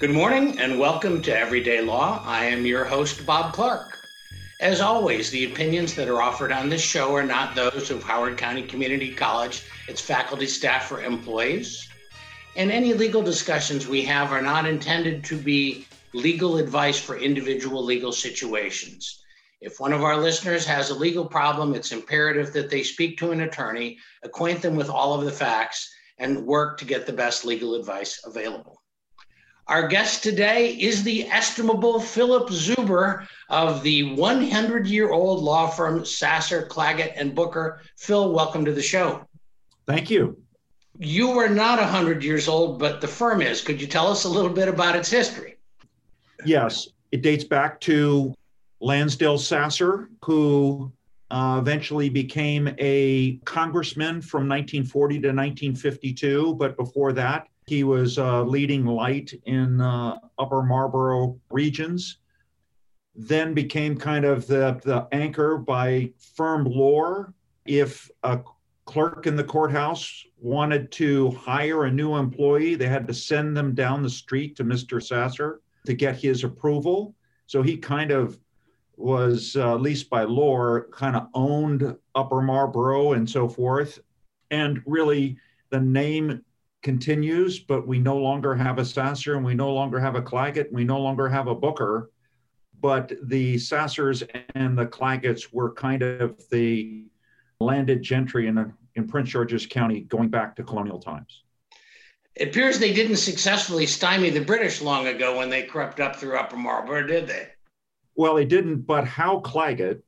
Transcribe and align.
Good 0.00 0.10
morning 0.10 0.58
and 0.58 0.80
welcome 0.80 1.22
to 1.22 1.38
Everyday 1.38 1.80
Law. 1.80 2.20
I 2.26 2.46
am 2.46 2.66
your 2.66 2.84
host, 2.84 3.24
Bob 3.24 3.52
Clark. 3.52 3.96
As 4.60 4.80
always, 4.80 5.30
the 5.30 5.44
opinions 5.44 5.94
that 5.94 6.08
are 6.08 6.20
offered 6.20 6.50
on 6.50 6.68
this 6.68 6.82
show 6.82 7.14
are 7.14 7.22
not 7.22 7.54
those 7.54 7.92
of 7.92 8.02
Howard 8.02 8.36
County 8.36 8.64
Community 8.64 9.14
College, 9.14 9.62
its 9.86 10.00
faculty, 10.00 10.48
staff, 10.48 10.90
or 10.90 11.00
employees. 11.00 11.88
And 12.56 12.72
any 12.72 12.92
legal 12.92 13.22
discussions 13.22 13.86
we 13.86 14.02
have 14.02 14.32
are 14.32 14.42
not 14.42 14.66
intended 14.66 15.22
to 15.26 15.38
be 15.38 15.86
legal 16.12 16.58
advice 16.58 16.98
for 16.98 17.16
individual 17.16 17.82
legal 17.82 18.10
situations. 18.10 19.22
If 19.60 19.78
one 19.78 19.92
of 19.92 20.02
our 20.02 20.16
listeners 20.16 20.66
has 20.66 20.90
a 20.90 20.94
legal 20.94 21.24
problem, 21.24 21.72
it's 21.72 21.92
imperative 21.92 22.52
that 22.52 22.68
they 22.68 22.82
speak 22.82 23.16
to 23.18 23.30
an 23.30 23.42
attorney, 23.42 23.98
acquaint 24.24 24.60
them 24.60 24.74
with 24.74 24.90
all 24.90 25.14
of 25.14 25.24
the 25.24 25.32
facts, 25.32 25.88
and 26.18 26.44
work 26.44 26.78
to 26.78 26.84
get 26.84 27.06
the 27.06 27.12
best 27.12 27.44
legal 27.44 27.76
advice 27.76 28.20
available. 28.26 28.80
Our 29.66 29.88
guest 29.88 30.22
today 30.22 30.72
is 30.72 31.02
the 31.04 31.26
estimable 31.28 31.98
Philip 31.98 32.50
Zuber 32.50 33.26
of 33.48 33.82
the 33.82 34.14
100 34.14 34.86
year 34.86 35.10
old 35.10 35.42
law 35.42 35.68
firm 35.68 36.00
Sasscer, 36.00 36.68
Claggett, 36.68 37.14
and 37.16 37.34
Booker. 37.34 37.80
Phil, 37.96 38.30
welcome 38.30 38.66
to 38.66 38.72
the 38.72 38.82
show. 38.82 39.26
Thank 39.86 40.10
you. 40.10 40.36
You 40.98 41.30
are 41.38 41.48
not 41.48 41.78
100 41.78 42.22
years 42.22 42.46
old, 42.46 42.78
but 42.78 43.00
the 43.00 43.08
firm 43.08 43.40
is. 43.40 43.62
Could 43.62 43.80
you 43.80 43.86
tell 43.86 44.08
us 44.08 44.24
a 44.24 44.28
little 44.28 44.50
bit 44.50 44.68
about 44.68 44.96
its 44.96 45.10
history? 45.10 45.56
Yes, 46.44 46.88
it 47.10 47.22
dates 47.22 47.44
back 47.44 47.80
to 47.80 48.34
Lansdale 48.80 49.38
Sasscer, 49.38 50.08
who 50.22 50.92
uh, 51.30 51.56
eventually 51.58 52.10
became 52.10 52.74
a 52.78 53.36
congressman 53.44 54.20
from 54.20 54.46
1940 54.46 55.14
to 55.14 55.28
1952. 55.28 56.54
But 56.56 56.76
before 56.76 57.14
that, 57.14 57.48
he 57.66 57.84
was 57.84 58.18
uh, 58.18 58.42
leading 58.42 58.84
light 58.84 59.32
in 59.46 59.80
uh, 59.80 60.18
Upper 60.38 60.62
Marlboro 60.62 61.38
regions, 61.50 62.18
then 63.14 63.54
became 63.54 63.96
kind 63.96 64.24
of 64.24 64.46
the, 64.46 64.80
the 64.84 65.06
anchor 65.12 65.56
by 65.56 66.10
firm 66.18 66.64
lore. 66.64 67.32
If 67.64 68.10
a 68.22 68.40
clerk 68.84 69.26
in 69.26 69.36
the 69.36 69.44
courthouse 69.44 70.24
wanted 70.38 70.92
to 70.92 71.30
hire 71.30 71.84
a 71.84 71.90
new 71.90 72.16
employee, 72.16 72.74
they 72.74 72.88
had 72.88 73.06
to 73.06 73.14
send 73.14 73.56
them 73.56 73.74
down 73.74 74.02
the 74.02 74.10
street 74.10 74.56
to 74.56 74.64
Mr. 74.64 75.00
Sasscer 75.00 75.58
to 75.86 75.94
get 75.94 76.16
his 76.16 76.44
approval. 76.44 77.14
So 77.46 77.62
he 77.62 77.76
kind 77.76 78.10
of 78.10 78.38
was, 78.96 79.56
uh, 79.56 79.74
at 79.74 79.80
least 79.80 80.10
by 80.10 80.24
lore, 80.24 80.88
kind 80.92 81.16
of 81.16 81.28
owned 81.34 81.96
Upper 82.14 82.42
Marlboro 82.42 83.12
and 83.12 83.28
so 83.28 83.48
forth. 83.48 83.98
And 84.50 84.82
really, 84.86 85.38
the 85.70 85.80
name 85.80 86.44
continues, 86.84 87.58
but 87.58 87.88
we 87.88 87.98
no 87.98 88.16
longer 88.16 88.54
have 88.54 88.78
a 88.78 88.82
Sasscer 88.82 89.36
and 89.36 89.44
we 89.44 89.54
no 89.54 89.72
longer 89.72 89.98
have 89.98 90.14
a 90.14 90.22
Claggett, 90.22 90.66
and 90.66 90.76
we 90.76 90.84
no 90.84 91.00
longer 91.00 91.28
have 91.28 91.48
a 91.48 91.54
Booker. 91.54 92.12
But 92.80 93.12
the 93.24 93.56
Sasscers 93.56 94.22
and 94.54 94.78
the 94.78 94.86
Claggetts 94.86 95.52
were 95.52 95.72
kind 95.72 96.02
of 96.02 96.40
the 96.50 97.06
landed 97.58 98.02
gentry 98.02 98.46
in, 98.46 98.72
in 98.94 99.08
Prince 99.08 99.30
George's 99.30 99.66
County 99.66 100.02
going 100.02 100.28
back 100.28 100.54
to 100.56 100.62
colonial 100.62 101.00
times. 101.00 101.42
It 102.36 102.48
appears 102.48 102.78
they 102.78 102.92
didn't 102.92 103.16
successfully 103.16 103.86
stymie 103.86 104.30
the 104.30 104.40
British 104.44 104.82
long 104.82 105.06
ago 105.06 105.38
when 105.38 105.48
they 105.48 105.62
crept 105.62 106.00
up 106.00 106.16
through 106.16 106.36
Upper 106.36 106.56
Marlboro, 106.56 107.06
did 107.06 107.26
they? 107.26 107.48
Well, 108.16 108.34
they 108.34 108.44
didn't, 108.44 108.82
but 108.82 109.06
Hal 109.06 109.40
Claggett, 109.40 110.02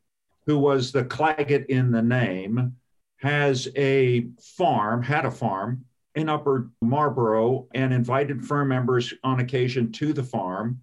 who 0.44 0.58
was 0.58 0.92
the 0.92 1.04
Claggett 1.04 1.66
in 1.66 1.90
the 1.90 2.02
name, 2.02 2.76
has 3.18 3.68
a 3.76 4.26
farm, 4.40 5.02
had 5.02 5.24
a 5.24 5.30
farm 5.30 5.84
in 6.16 6.30
Upper 6.30 6.70
Marlboro 6.80 7.68
and 7.74 7.92
invited 7.92 8.44
firm 8.44 8.68
members 8.68 9.12
on 9.22 9.40
occasion 9.40 9.92
to 9.92 10.12
the 10.12 10.24
farm. 10.24 10.80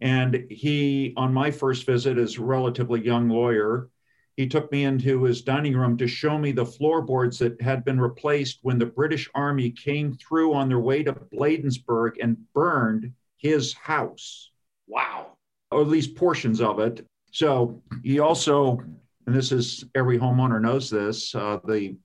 And 0.00 0.46
he, 0.48 1.12
on 1.16 1.34
my 1.34 1.50
first 1.50 1.84
visit 1.84 2.16
as 2.16 2.38
a 2.38 2.42
relatively 2.42 3.04
young 3.04 3.28
lawyer, 3.28 3.90
he 4.36 4.46
took 4.46 4.70
me 4.70 4.84
into 4.84 5.24
his 5.24 5.42
dining 5.42 5.76
room 5.76 5.96
to 5.96 6.06
show 6.06 6.38
me 6.38 6.52
the 6.52 6.64
floorboards 6.64 7.40
that 7.40 7.60
had 7.60 7.84
been 7.84 8.00
replaced 8.00 8.60
when 8.62 8.78
the 8.78 8.86
British 8.86 9.28
Army 9.34 9.70
came 9.72 10.14
through 10.14 10.54
on 10.54 10.68
their 10.68 10.78
way 10.78 11.02
to 11.02 11.12
Bladensburg 11.12 12.12
and 12.22 12.36
burned 12.54 13.12
his 13.38 13.74
house. 13.74 14.52
Wow. 14.86 15.32
Or 15.72 15.80
at 15.80 15.88
least 15.88 16.14
portions 16.14 16.60
of 16.60 16.78
it. 16.78 17.04
So 17.32 17.82
he 18.04 18.20
also, 18.20 18.78
and 19.26 19.34
this 19.34 19.50
is 19.50 19.84
every 19.96 20.20
homeowner 20.20 20.60
knows 20.62 20.88
this, 20.88 21.34
uh, 21.34 21.58
the 21.64 21.96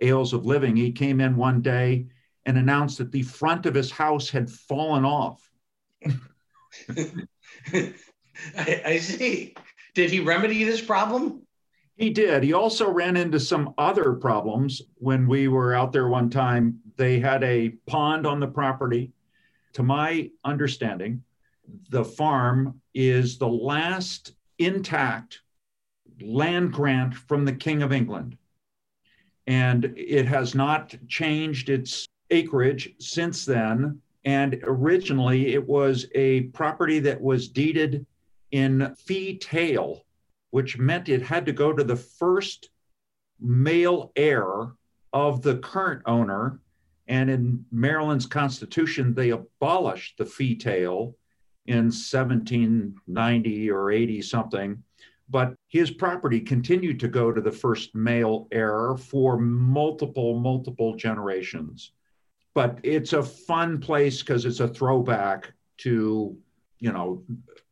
ails 0.00 0.32
of 0.32 0.46
living. 0.46 0.74
He 0.74 0.92
came 0.92 1.20
in 1.20 1.36
one 1.36 1.60
day 1.60 2.06
and 2.46 2.58
announced 2.58 2.98
that 2.98 3.12
the 3.12 3.22
front 3.22 3.66
of 3.66 3.74
his 3.74 3.90
house 3.90 4.28
had 4.30 4.50
fallen 4.50 5.04
off. 5.04 5.48
I, 7.68 8.82
I, 8.84 8.98
see. 8.98 9.54
Did 9.94 10.10
he 10.10 10.20
remedy 10.20 10.64
this 10.64 10.80
problem? 10.80 11.42
He 11.96 12.10
did. 12.10 12.42
He 12.42 12.52
also 12.52 12.90
ran 12.90 13.16
into 13.16 13.38
some 13.38 13.74
other 13.78 14.14
problems 14.14 14.82
when 14.96 15.28
we 15.28 15.48
were 15.48 15.74
out 15.74 15.92
there 15.92 16.08
one 16.08 16.30
time. 16.30 16.80
They 16.96 17.20
had 17.20 17.44
a 17.44 17.70
pond 17.86 18.26
on 18.26 18.40
the 18.40 18.46
property. 18.46 19.12
To 19.74 19.82
my 19.82 20.30
understanding, 20.44 21.22
the 21.90 22.04
farm 22.04 22.80
is 22.94 23.38
the 23.38 23.48
last 23.48 24.32
intact 24.58 25.40
land 26.20 26.72
grant 26.72 27.14
from 27.14 27.44
the 27.44 27.52
King 27.52 27.82
of 27.82 27.92
England. 27.92 28.36
And 29.46 29.92
it 29.96 30.26
has 30.26 30.54
not 30.54 30.94
changed 31.08 31.68
its 31.68 32.06
acreage 32.32 32.94
since 32.98 33.44
then. 33.44 34.00
And 34.24 34.60
originally, 34.64 35.54
it 35.54 35.66
was 35.66 36.06
a 36.14 36.42
property 36.42 36.98
that 37.00 37.20
was 37.20 37.48
deeded 37.48 38.06
in 38.50 38.94
fee 38.96 39.38
tail, 39.38 40.04
which 40.50 40.78
meant 40.78 41.08
it 41.08 41.22
had 41.22 41.46
to 41.46 41.52
go 41.52 41.72
to 41.72 41.84
the 41.84 41.96
first 41.96 42.70
male 43.40 44.12
heir 44.16 44.72
of 45.12 45.42
the 45.42 45.58
current 45.58 46.02
owner. 46.06 46.60
And 47.08 47.28
in 47.28 47.64
Maryland's 47.72 48.26
constitution, 48.26 49.14
they 49.14 49.30
abolished 49.30 50.18
the 50.18 50.24
fee 50.24 50.56
tail 50.56 51.16
in 51.66 51.86
1790 51.86 53.70
or 53.70 53.90
80 53.90 54.22
something. 54.22 54.82
But 55.28 55.54
his 55.68 55.90
property 55.90 56.40
continued 56.40 57.00
to 57.00 57.08
go 57.08 57.32
to 57.32 57.40
the 57.40 57.52
first 57.52 57.94
male 57.94 58.48
heir 58.52 58.96
for 58.96 59.38
multiple, 59.38 60.38
multiple 60.38 60.94
generations 60.94 61.92
but 62.54 62.78
it's 62.82 63.12
a 63.12 63.22
fun 63.22 63.78
place 63.78 64.20
because 64.20 64.44
it's 64.44 64.60
a 64.60 64.68
throwback 64.68 65.52
to 65.78 66.36
you 66.78 66.92
know 66.92 67.22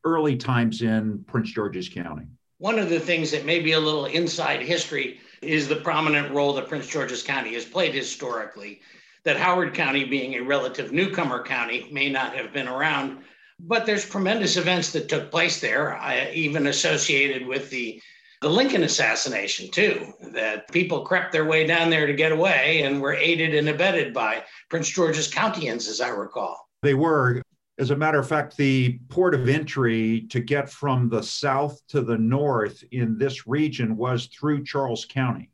early 0.04 0.36
times 0.36 0.82
in 0.82 1.24
Prince 1.26 1.50
George's 1.50 1.88
County. 1.88 2.26
One 2.58 2.78
of 2.78 2.91
the 2.91 3.00
things 3.00 3.30
that 3.30 3.44
may 3.44 3.60
be 3.60 3.72
a 3.72 3.80
little 3.80 4.06
inside 4.06 4.60
history 4.60 5.20
is 5.42 5.68
the 5.68 5.76
prominent 5.76 6.32
role 6.32 6.52
that 6.54 6.68
Prince 6.68 6.86
George's 6.86 7.22
County 7.22 7.54
has 7.54 7.64
played 7.64 7.94
historically. 7.94 8.80
That 9.24 9.36
Howard 9.36 9.74
County, 9.74 10.04
being 10.04 10.34
a 10.34 10.41
relative 10.41 10.92
newcomer 10.92 11.42
county, 11.42 11.88
may 11.92 12.10
not 12.10 12.34
have 12.34 12.54
been 12.54 12.68
around, 12.68 13.18
but 13.58 13.84
there's 13.84 14.08
tremendous 14.08 14.56
events 14.56 14.92
that 14.92 15.08
took 15.08 15.30
place 15.30 15.60
there, 15.60 15.94
uh, 15.97 16.30
even 16.32 16.66
associated 16.66 17.47
with 17.47 17.68
the 17.68 18.00
the 18.41 18.49
Lincoln 18.49 18.84
assassination, 18.84 19.71
too, 19.71 20.15
that 20.33 20.71
people 20.73 21.05
crept 21.05 21.31
their 21.33 21.45
way 21.45 21.67
down 21.67 21.91
there 21.91 22.06
to 22.06 22.15
get 22.15 22.33
away 22.33 22.83
and 22.83 23.01
were 23.01 23.12
aided 23.12 23.55
and 23.55 23.69
abetted 23.69 24.15
by 24.15 24.43
Prince 24.71 24.89
George's 24.89 25.31
Countyans, 25.31 25.89
as 25.89 26.01
I 26.01 26.09
recall. 26.09 26.69
They 26.83 26.95
were. 26.95 27.43
As 27.78 27.91
a 27.91 27.97
matter 27.97 28.19
of 28.19 28.28
fact, 28.28 28.56
the 28.56 28.99
port 29.09 29.34
of 29.34 29.49
entry 29.49 30.27
to 30.31 30.41
get 30.41 30.69
from 30.69 31.09
the 31.09 31.23
south 31.23 31.81
to 31.89 32.03
the 32.03 32.19
north 32.19 32.84
in 32.93 33.17
this 33.17 33.47
region 33.47 33.97
was 33.97 34.27
through 34.27 34.65
Charles 34.65 35.07
County. 35.07 35.51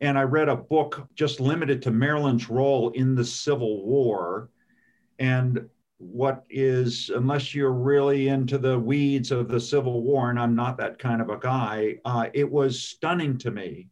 And 0.00 0.16
I 0.16 0.22
read 0.22 0.48
a 0.48 0.54
book 0.54 1.08
just 1.16 1.40
limited 1.40 1.82
to 1.82 1.90
Maryland's 1.90 2.48
role 2.48 2.90
in 2.90 3.16
the 3.16 3.24
Civil 3.24 3.84
War. 3.84 4.50
And 5.18 5.68
what 5.98 6.44
is, 6.48 7.10
unless 7.14 7.54
you're 7.54 7.72
really 7.72 8.28
into 8.28 8.56
the 8.56 8.78
weeds 8.78 9.30
of 9.32 9.48
the 9.48 9.60
Civil 9.60 10.02
War, 10.02 10.30
and 10.30 10.38
I'm 10.38 10.54
not 10.54 10.76
that 10.78 10.98
kind 10.98 11.20
of 11.20 11.28
a 11.28 11.38
guy, 11.38 11.96
uh, 12.04 12.28
it 12.32 12.48
was 12.50 12.80
stunning 12.80 13.36
to 13.38 13.50
me 13.50 13.88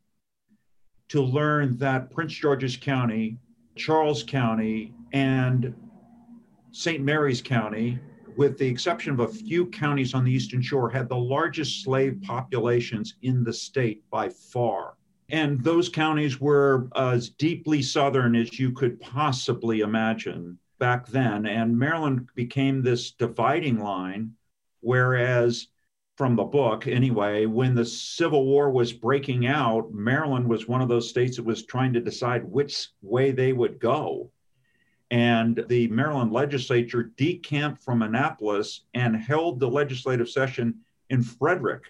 to 1.08 1.20
learn 1.20 1.76
that 1.78 2.10
Prince 2.10 2.32
George's 2.32 2.76
County, 2.76 3.38
Charles 3.74 4.22
County, 4.22 4.94
and 5.12 5.74
St. 6.70 7.02
Mary's 7.02 7.42
County, 7.42 7.98
with 8.36 8.58
the 8.58 8.66
exception 8.66 9.12
of 9.12 9.20
a 9.20 9.28
few 9.28 9.66
counties 9.66 10.14
on 10.14 10.24
the 10.24 10.32
Eastern 10.32 10.62
Shore, 10.62 10.90
had 10.90 11.08
the 11.08 11.16
largest 11.16 11.82
slave 11.82 12.20
populations 12.22 13.14
in 13.22 13.42
the 13.42 13.52
state 13.52 14.08
by 14.10 14.28
far. 14.28 14.94
And 15.28 15.62
those 15.64 15.88
counties 15.88 16.40
were 16.40 16.88
as 16.94 17.30
deeply 17.30 17.82
Southern 17.82 18.36
as 18.36 18.60
you 18.60 18.70
could 18.72 19.00
possibly 19.00 19.80
imagine 19.80 20.58
back 20.78 21.06
then. 21.06 21.46
And 21.46 21.78
Maryland 21.78 22.28
became 22.34 22.82
this 22.82 23.12
dividing 23.12 23.78
line, 23.78 24.32
whereas 24.80 25.68
from 26.16 26.34
the 26.34 26.44
book 26.44 26.86
anyway, 26.86 27.46
when 27.46 27.74
the 27.74 27.84
Civil 27.84 28.46
War 28.46 28.70
was 28.70 28.92
breaking 28.92 29.46
out, 29.46 29.92
Maryland 29.92 30.48
was 30.48 30.66
one 30.66 30.80
of 30.80 30.88
those 30.88 31.08
states 31.08 31.36
that 31.36 31.44
was 31.44 31.66
trying 31.66 31.92
to 31.92 32.00
decide 32.00 32.44
which 32.44 32.88
way 33.02 33.32
they 33.32 33.52
would 33.52 33.78
go. 33.78 34.30
And 35.10 35.62
the 35.68 35.88
Maryland 35.88 36.32
legislature 36.32 37.12
decamped 37.16 37.82
from 37.82 38.02
Annapolis 38.02 38.82
and 38.94 39.14
held 39.14 39.60
the 39.60 39.68
legislative 39.68 40.28
session 40.28 40.80
in 41.10 41.22
Frederick 41.22 41.84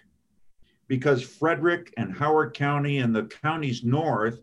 because 0.87 1.21
Frederick 1.23 1.93
and 1.97 2.15
Howard 2.15 2.53
County 2.53 2.99
and 2.99 3.15
the 3.15 3.23
counties 3.23 3.83
north 3.83 4.41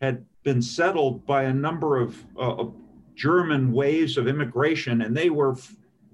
had 0.00 0.24
been 0.42 0.62
settled 0.62 1.26
by 1.26 1.44
a 1.44 1.52
number 1.52 1.98
of 1.98 2.24
uh, 2.38 2.66
German 3.14 3.72
waves 3.72 4.16
of 4.16 4.26
immigration, 4.26 5.02
and 5.02 5.16
they 5.16 5.30
were 5.30 5.56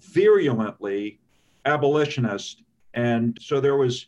virulently 0.00 1.18
abolitionist. 1.64 2.62
And 2.94 3.38
so 3.40 3.60
there 3.60 3.76
was 3.76 4.06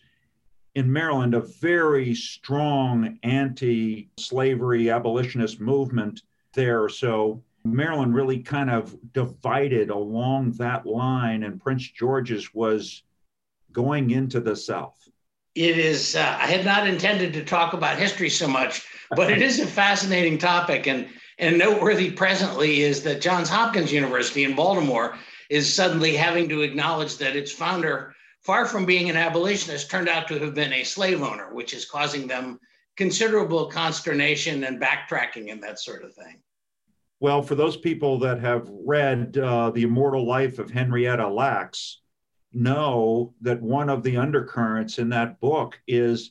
in 0.75 0.93
Maryland 0.93 1.35
a 1.35 1.41
very 1.41 2.15
strong 2.15 3.19
anti 3.23 4.09
slavery 4.17 4.91
abolitionist 4.91 5.61
movement 5.61 6.23
there. 6.55 6.89
So 6.89 7.43
Maryland 7.65 8.15
really 8.15 8.39
kind 8.39 8.71
of 8.71 8.97
divided 9.12 9.91
along 9.91 10.53
that 10.53 10.87
line, 10.87 11.44
and 11.44 11.61
Prince 11.61 11.89
George's 11.91 12.55
was 12.55 13.03
going 13.73 14.11
into 14.11 14.41
the 14.41 14.56
South. 14.56 14.99
It 15.55 15.79
is, 15.79 16.17
uh, 16.17 16.37
I 16.41 16.47
had 16.47 16.65
not 16.65 16.87
intended 16.87 17.35
to 17.35 17.44
talk 17.44 17.75
about 17.75 17.99
history 17.99 18.31
so 18.31 18.49
much, 18.49 18.87
but 19.11 19.31
it 19.31 19.43
is 19.43 19.61
a 19.61 19.67
fascinating 19.67 20.39
topic. 20.39 20.87
And, 20.87 21.09
and 21.43 21.59
noteworthy 21.59 22.09
presently 22.09 22.83
is 22.83 23.03
that 23.03 23.21
Johns 23.21 23.49
Hopkins 23.49 23.93
University 23.93 24.44
in 24.44 24.55
Baltimore 24.55 25.17
is 25.50 25.75
suddenly 25.75 26.15
having 26.15 26.49
to 26.49 26.62
acknowledge 26.62 27.17
that 27.17 27.35
its 27.35 27.50
founder, 27.50 28.15
far 28.43 28.65
from 28.65 28.87
being 28.87 29.11
an 29.11 29.17
abolitionist, 29.17 29.91
turned 29.91 30.09
out 30.09 30.29
to 30.29 30.39
have 30.39 30.55
been 30.55 30.73
a 30.73 30.85
slave 30.85 31.21
owner, 31.21 31.53
which 31.53 31.75
is 31.75 31.85
causing 31.85 32.29
them 32.29 32.61
considerable 32.97 33.67
consternation 33.67 34.62
and 34.62 34.81
backtracking 34.81 35.50
and 35.50 35.61
that 35.65 35.81
sort 35.81 36.05
of 36.05 36.15
thing. 36.15 36.41
Well, 37.19 37.43
for 37.43 37.56
those 37.56 37.77
people 37.77 38.21
that 38.21 38.39
have 38.39 38.71
read 38.71 39.37
uh, 39.37 39.71
The 39.71 39.83
Immortal 39.83 40.25
Life 40.25 40.61
of 40.61 40.71
Henrietta 40.71 41.27
Lacks, 41.27 42.03
know 42.53 43.35
that 43.41 43.61
one 43.61 43.89
of 43.89 44.05
the 44.05 44.17
undercurrents 44.17 44.99
in 44.99 45.09
that 45.09 45.41
book 45.41 45.81
is 45.89 46.31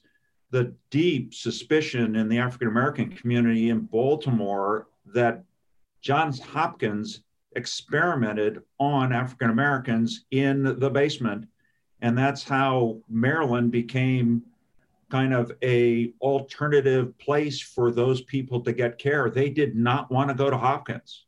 the 0.51 0.73
deep 0.89 1.33
suspicion 1.33 2.15
in 2.15 2.29
the 2.29 2.37
African 2.37 2.69
American 2.69 3.09
community 3.09 3.69
in 3.69 3.81
Baltimore 3.81 4.87
that 5.05 5.43
Johns 6.01 6.39
Hopkins 6.39 7.23
experimented 7.55 8.61
on 8.79 9.13
African 9.13 9.49
Americans 9.49 10.25
in 10.31 10.79
the 10.79 10.89
basement. 10.89 11.47
And 12.01 12.17
that's 12.17 12.43
how 12.43 12.99
Maryland 13.09 13.71
became 13.71 14.43
kind 15.11 15.33
of 15.33 15.51
a 15.61 16.13
alternative 16.21 17.17
place 17.19 17.61
for 17.61 17.91
those 17.91 18.21
people 18.21 18.61
to 18.61 18.71
get 18.71 18.97
care. 18.97 19.29
They 19.29 19.49
did 19.49 19.75
not 19.75 20.09
want 20.09 20.29
to 20.29 20.33
go 20.33 20.49
to 20.49 20.57
Hopkins. 20.57 21.25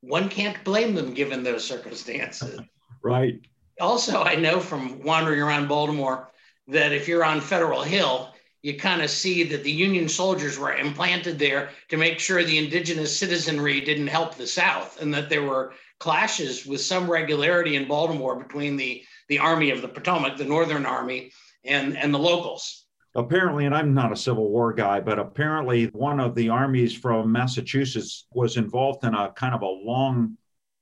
One 0.00 0.28
can't 0.28 0.62
blame 0.64 0.94
them 0.94 1.12
given 1.14 1.42
those 1.42 1.64
circumstances. 1.64 2.60
right. 3.02 3.40
Also, 3.80 4.22
I 4.22 4.36
know 4.36 4.58
from 4.58 5.02
wandering 5.02 5.40
around 5.40 5.68
Baltimore 5.68 6.30
that 6.68 6.92
if 6.92 7.06
you're 7.06 7.24
on 7.24 7.40
Federal 7.40 7.82
Hill, 7.82 8.32
you 8.66 8.76
kind 8.76 9.00
of 9.00 9.08
see 9.08 9.44
that 9.44 9.62
the 9.62 9.70
Union 9.70 10.08
soldiers 10.08 10.58
were 10.58 10.74
implanted 10.74 11.38
there 11.38 11.70
to 11.88 11.96
make 11.96 12.18
sure 12.18 12.42
the 12.42 12.58
indigenous 12.58 13.16
citizenry 13.16 13.80
didn't 13.80 14.08
help 14.08 14.34
the 14.34 14.44
South, 14.44 15.00
and 15.00 15.14
that 15.14 15.30
there 15.30 15.44
were 15.44 15.72
clashes 16.00 16.66
with 16.66 16.80
some 16.80 17.08
regularity 17.08 17.76
in 17.76 17.86
Baltimore 17.86 18.34
between 18.34 18.76
the, 18.76 19.04
the 19.28 19.38
Army 19.38 19.70
of 19.70 19.82
the 19.82 19.88
Potomac, 19.88 20.36
the 20.36 20.44
Northern 20.44 20.84
Army, 20.84 21.30
and, 21.64 21.96
and 21.96 22.12
the 22.12 22.18
locals. 22.18 22.86
Apparently, 23.14 23.66
and 23.66 23.74
I'm 23.74 23.94
not 23.94 24.10
a 24.10 24.16
Civil 24.16 24.50
War 24.50 24.72
guy, 24.72 24.98
but 24.98 25.20
apparently 25.20 25.84
one 25.92 26.18
of 26.18 26.34
the 26.34 26.48
armies 26.48 26.92
from 26.92 27.30
Massachusetts 27.30 28.26
was 28.34 28.56
involved 28.56 29.04
in 29.04 29.14
a 29.14 29.30
kind 29.30 29.54
of 29.54 29.62
a 29.62 29.66
long 29.66 30.36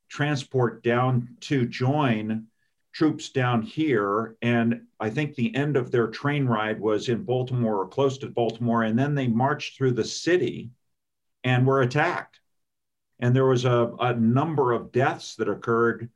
transport 0.09 0.83
down 0.83 1.37
to 1.41 1.67
join 1.67 2.47
troops 2.95 3.31
down 3.31 3.61
here. 3.61 4.37
And 4.41 4.83
I 5.01 5.11
think 5.11 5.35
the 5.35 5.55
end 5.55 5.77
of 5.77 5.91
their 5.91 6.07
train 6.07 6.47
ride 6.47 6.81
was 6.81 7.09
in 7.09 7.25
Baltimore 7.25 7.81
or 7.81 7.89
close 7.89 8.19
to 8.19 8.29
Baltimore. 8.29 8.85
And 8.85 8.99
then 8.99 9.15
they 9.15 9.27
marched 9.27 9.77
through 9.77 9.93
the 9.93 10.05
city 10.05 10.71
and 11.43 11.67
were 11.67 11.83
attacked. 11.83 12.41
And 13.19 13.35
there 13.35 13.47
was 13.47 13.65
a, 13.65 13.93
a 14.01 14.15
number 14.15 14.73
of 14.73 14.93
deaths 14.93 15.35
that 15.37 15.49
occurred. 15.49 16.11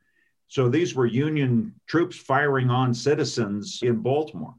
So 0.47 0.69
these 0.69 0.95
were 0.95 1.05
Union 1.05 1.75
troops 1.85 2.15
firing 2.15 2.69
on 2.69 2.93
citizens 2.93 3.79
in 3.83 3.97
Baltimore 3.97 4.55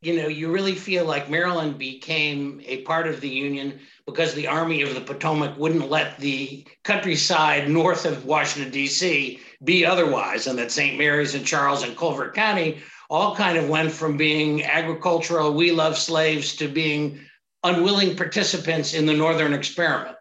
you 0.00 0.16
know, 0.16 0.28
you 0.28 0.50
really 0.50 0.74
feel 0.74 1.04
like 1.04 1.30
Maryland 1.30 1.76
became 1.76 2.60
a 2.64 2.82
part 2.82 3.08
of 3.08 3.20
the 3.20 3.28
Union 3.28 3.80
because 4.06 4.32
the 4.34 4.46
Army 4.46 4.82
of 4.82 4.94
the 4.94 5.00
Potomac 5.00 5.58
wouldn't 5.58 5.90
let 5.90 6.18
the 6.18 6.64
countryside 6.84 7.68
north 7.68 8.04
of 8.04 8.24
Washington, 8.24 8.70
D.C. 8.70 9.40
be 9.64 9.84
otherwise, 9.84 10.46
and 10.46 10.58
that 10.58 10.70
St. 10.70 10.96
Mary's 10.96 11.34
and 11.34 11.44
Charles 11.44 11.82
and 11.82 11.96
Calvert 11.96 12.34
County 12.34 12.78
all 13.10 13.34
kind 13.34 13.58
of 13.58 13.68
went 13.68 13.90
from 13.90 14.16
being 14.16 14.62
agricultural, 14.62 15.54
we 15.54 15.72
love 15.72 15.96
slaves, 15.96 16.54
to 16.56 16.68
being 16.68 17.20
unwilling 17.64 18.16
participants 18.16 18.94
in 18.94 19.06
the 19.06 19.14
Northern 19.14 19.52
experiment. 19.52 20.16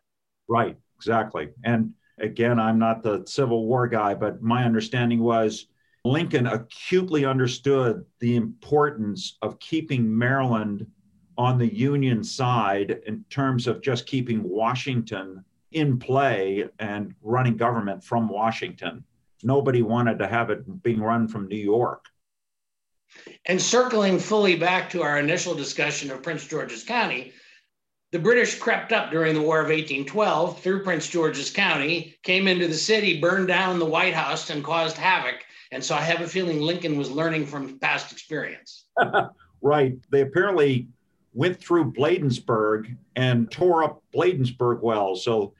Right, 0.48 0.78
exactly. 0.96 1.50
And 1.64 1.94
again, 2.20 2.60
I'm 2.60 2.80
not 2.80 3.04
the 3.04 3.26
Civil 3.28 3.68
War 3.68 3.88
guy, 3.88 4.14
but 4.16 4.42
my 4.42 4.64
understanding 4.64 5.20
was 5.20 5.68
Lincoln 6.06 6.48
acutely 6.48 7.26
understood 7.26 8.06
the 8.20 8.36
importance 8.36 9.38
of 9.42 9.60
keeping 9.60 10.18
Maryland 10.18 10.88
on 11.38 11.58
the 11.58 11.74
Union 11.74 12.24
side 12.24 13.02
in 13.06 13.24
terms 13.30 13.68
of 13.68 13.82
just 13.82 14.06
keeping 14.06 14.42
Washington 14.44 15.44
in 15.72 16.00
play 16.00 16.68
and 16.80 17.14
running 17.22 17.58
government 17.58 18.04
from 18.04 18.30
Washington. 18.30 19.04
Nobody 19.44 19.82
wanted 19.82 20.18
to 20.20 20.28
have 20.28 20.50
it 20.50 20.84
being 20.84 21.02
run 21.02 21.28
from 21.28 21.48
New 21.48 21.58
York. 21.58 22.06
And 23.46 23.62
circling 23.62 24.20
fully 24.20 24.56
back 24.56 24.90
to 24.92 25.04
our 25.04 25.20
initial 25.20 25.54
discussion 25.54 26.12
of 26.12 26.24
Prince 26.24 26.48
George's 26.48 26.84
County, 26.84 27.34
the 28.12 28.20
British 28.20 28.58
crept 28.58 28.92
up 28.94 29.12
during 29.12 29.34
the 29.34 29.42
War 29.42 29.60
of 29.60 29.68
1812 29.68 30.62
through 30.62 30.84
Prince 30.84 31.10
George's 31.10 31.50
County, 31.50 32.18
came 32.24 32.48
into 32.48 32.68
the 32.68 32.74
city, 32.74 33.20
burned 33.20 33.48
down 33.48 33.80
the 33.80 33.86
White 33.86 34.14
House, 34.14 34.50
and 34.50 34.64
caused 34.64 34.98
havoc 34.98 35.44
and 35.72 35.84
so 35.84 35.96
I 35.96 36.02
have 36.02 36.22
a 36.22 36.28
feeling 36.28 36.62
Lincoln 36.62 36.98
was 36.98 37.12
learning 37.12 37.46
from 37.46 37.80
past 37.80 38.12
experience. 38.12 38.86
right. 39.62 39.96
They 40.10 40.22
apparently 40.22 40.88
went 41.34 41.60
through 41.60 41.92
Bladensburg 41.92 42.96
and 43.16 43.52
tore 43.52 43.84
up 43.84 44.02
Bladensburg 44.14 44.82
well. 44.82 45.16
So 45.16 45.54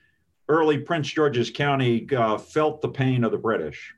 early 0.48 0.78
Prince 0.78 1.08
George's 1.08 1.50
County 1.50 2.06
uh, 2.14 2.38
felt 2.38 2.80
the 2.80 2.88
pain 2.88 3.24
of 3.24 3.32
the 3.32 3.38
British. 3.38 3.94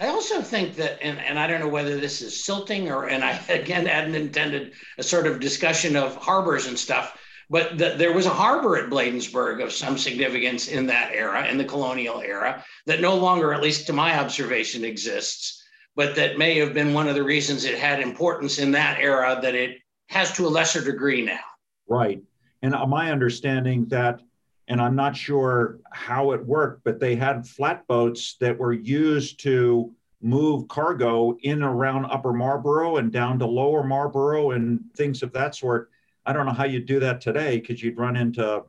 I 0.00 0.08
also 0.08 0.42
think 0.42 0.76
that, 0.76 1.02
and, 1.02 1.18
and 1.18 1.38
I 1.38 1.48
don't 1.48 1.60
know 1.60 1.68
whether 1.68 1.98
this 1.98 2.22
is 2.22 2.44
silting 2.44 2.90
or, 2.90 3.08
and 3.08 3.24
I 3.24 3.32
again 3.48 3.86
hadn't 3.86 4.14
intended 4.14 4.72
a 4.96 5.02
sort 5.02 5.26
of 5.26 5.40
discussion 5.40 5.96
of 5.96 6.14
harbors 6.16 6.66
and 6.66 6.78
stuff, 6.78 7.18
but 7.50 7.78
the, 7.78 7.94
there 7.96 8.12
was 8.12 8.26
a 8.26 8.30
harbor 8.30 8.76
at 8.76 8.90
Bladensburg 8.90 9.62
of 9.62 9.72
some 9.72 9.96
significance 9.96 10.68
in 10.68 10.86
that 10.86 11.12
era, 11.12 11.46
in 11.46 11.56
the 11.56 11.64
colonial 11.64 12.20
era, 12.20 12.64
that 12.86 13.00
no 13.00 13.16
longer, 13.16 13.54
at 13.54 13.62
least 13.62 13.86
to 13.86 13.92
my 13.92 14.18
observation, 14.18 14.84
exists, 14.84 15.62
but 15.96 16.14
that 16.14 16.38
may 16.38 16.58
have 16.58 16.74
been 16.74 16.92
one 16.92 17.08
of 17.08 17.14
the 17.14 17.22
reasons 17.22 17.64
it 17.64 17.78
had 17.78 18.00
importance 18.00 18.58
in 18.58 18.70
that 18.72 18.98
era 19.00 19.38
that 19.42 19.54
it 19.54 19.78
has 20.08 20.32
to 20.34 20.46
a 20.46 20.48
lesser 20.48 20.82
degree 20.82 21.22
now. 21.22 21.40
Right. 21.88 22.22
And 22.62 22.74
uh, 22.74 22.86
my 22.86 23.10
understanding 23.10 23.86
that, 23.86 24.20
and 24.68 24.80
I'm 24.80 24.94
not 24.94 25.16
sure 25.16 25.78
how 25.90 26.32
it 26.32 26.44
worked, 26.44 26.84
but 26.84 27.00
they 27.00 27.16
had 27.16 27.46
flatboats 27.46 28.36
that 28.40 28.58
were 28.58 28.74
used 28.74 29.40
to 29.40 29.92
move 30.20 30.68
cargo 30.68 31.36
in 31.42 31.62
around 31.62 32.04
Upper 32.06 32.32
Marlboro 32.32 32.96
and 32.96 33.10
down 33.10 33.38
to 33.38 33.46
Lower 33.46 33.84
Marlboro 33.84 34.50
and 34.50 34.80
things 34.94 35.22
of 35.22 35.32
that 35.32 35.54
sort 35.54 35.90
I 36.28 36.34
don't 36.34 36.44
know 36.44 36.52
how 36.52 36.66
you'd 36.66 36.84
do 36.84 37.00
that 37.00 37.22
today 37.22 37.58
because 37.58 37.82
you'd 37.82 37.96
run 37.96 38.14
into 38.14 38.62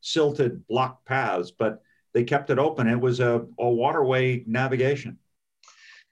silted 0.00 0.66
block 0.66 1.04
paths, 1.04 1.50
but 1.50 1.82
they 2.14 2.24
kept 2.24 2.48
it 2.48 2.58
open. 2.58 2.86
It 2.86 2.98
was 2.98 3.20
a, 3.20 3.44
a 3.58 3.68
waterway 3.68 4.42
navigation. 4.46 5.18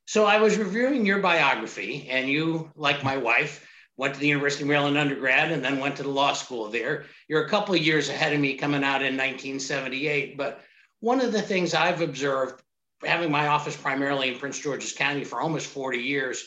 So 0.07 0.27
I 0.27 0.39
was 0.39 0.59
reviewing 0.59 1.07
your 1.07 1.21
biography, 1.21 2.09
and 2.11 2.29
you, 2.29 2.71
like 2.77 3.03
my 3.03 3.17
wife, 3.17 3.67
went 3.97 4.13
to 4.13 4.21
the 4.21 4.29
University 4.29 4.65
of 4.65 4.69
Maryland 4.69 4.99
undergrad 4.99 5.51
and 5.51 5.65
then 5.65 5.81
went 5.81 5.97
to 5.97 6.03
the 6.03 6.11
law 6.11 6.35
school 6.35 6.69
there. 6.69 7.07
You're 7.27 7.47
a 7.47 7.49
couple 7.49 7.75
of 7.75 7.81
years 7.81 8.11
ahead 8.11 8.35
of 8.35 8.41
me 8.41 8.59
coming 8.59 8.85
out 8.85 9.01
in 9.01 9.17
1978. 9.17 10.37
But 10.37 10.61
one 11.01 11.23
of 11.23 11.33
the 11.33 11.41
things 11.41 11.73
I've 11.73 12.03
observed, 12.03 12.63
having 13.03 13.31
my 13.31 13.47
office 13.47 13.79
primarily 13.79 14.29
in 14.29 14.39
Prince 14.39 14.59
George's 14.59 14.93
County 14.93 15.25
for 15.25 15.41
almost 15.41 15.69
40 15.69 16.01
years, 16.01 16.47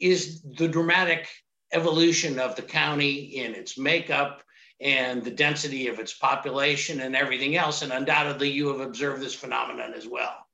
is 0.00 0.42
the 0.42 0.66
dramatic 0.66 1.28
evolution 1.74 2.38
of 2.38 2.56
the 2.56 2.62
county 2.62 3.36
in 3.36 3.54
its 3.54 3.76
makeup 3.76 4.42
and 4.80 5.22
the 5.24 5.30
density 5.30 5.88
of 5.88 5.98
its 5.98 6.12
population 6.12 7.00
and 7.00 7.14
everything 7.14 7.56
else. 7.56 7.82
And 7.82 7.92
undoubtedly, 7.92 8.50
you 8.50 8.68
have 8.68 8.80
observed 8.80 9.20
this 9.20 9.34
phenomenon 9.34 9.92
as 9.94 10.06
well. 10.06 10.46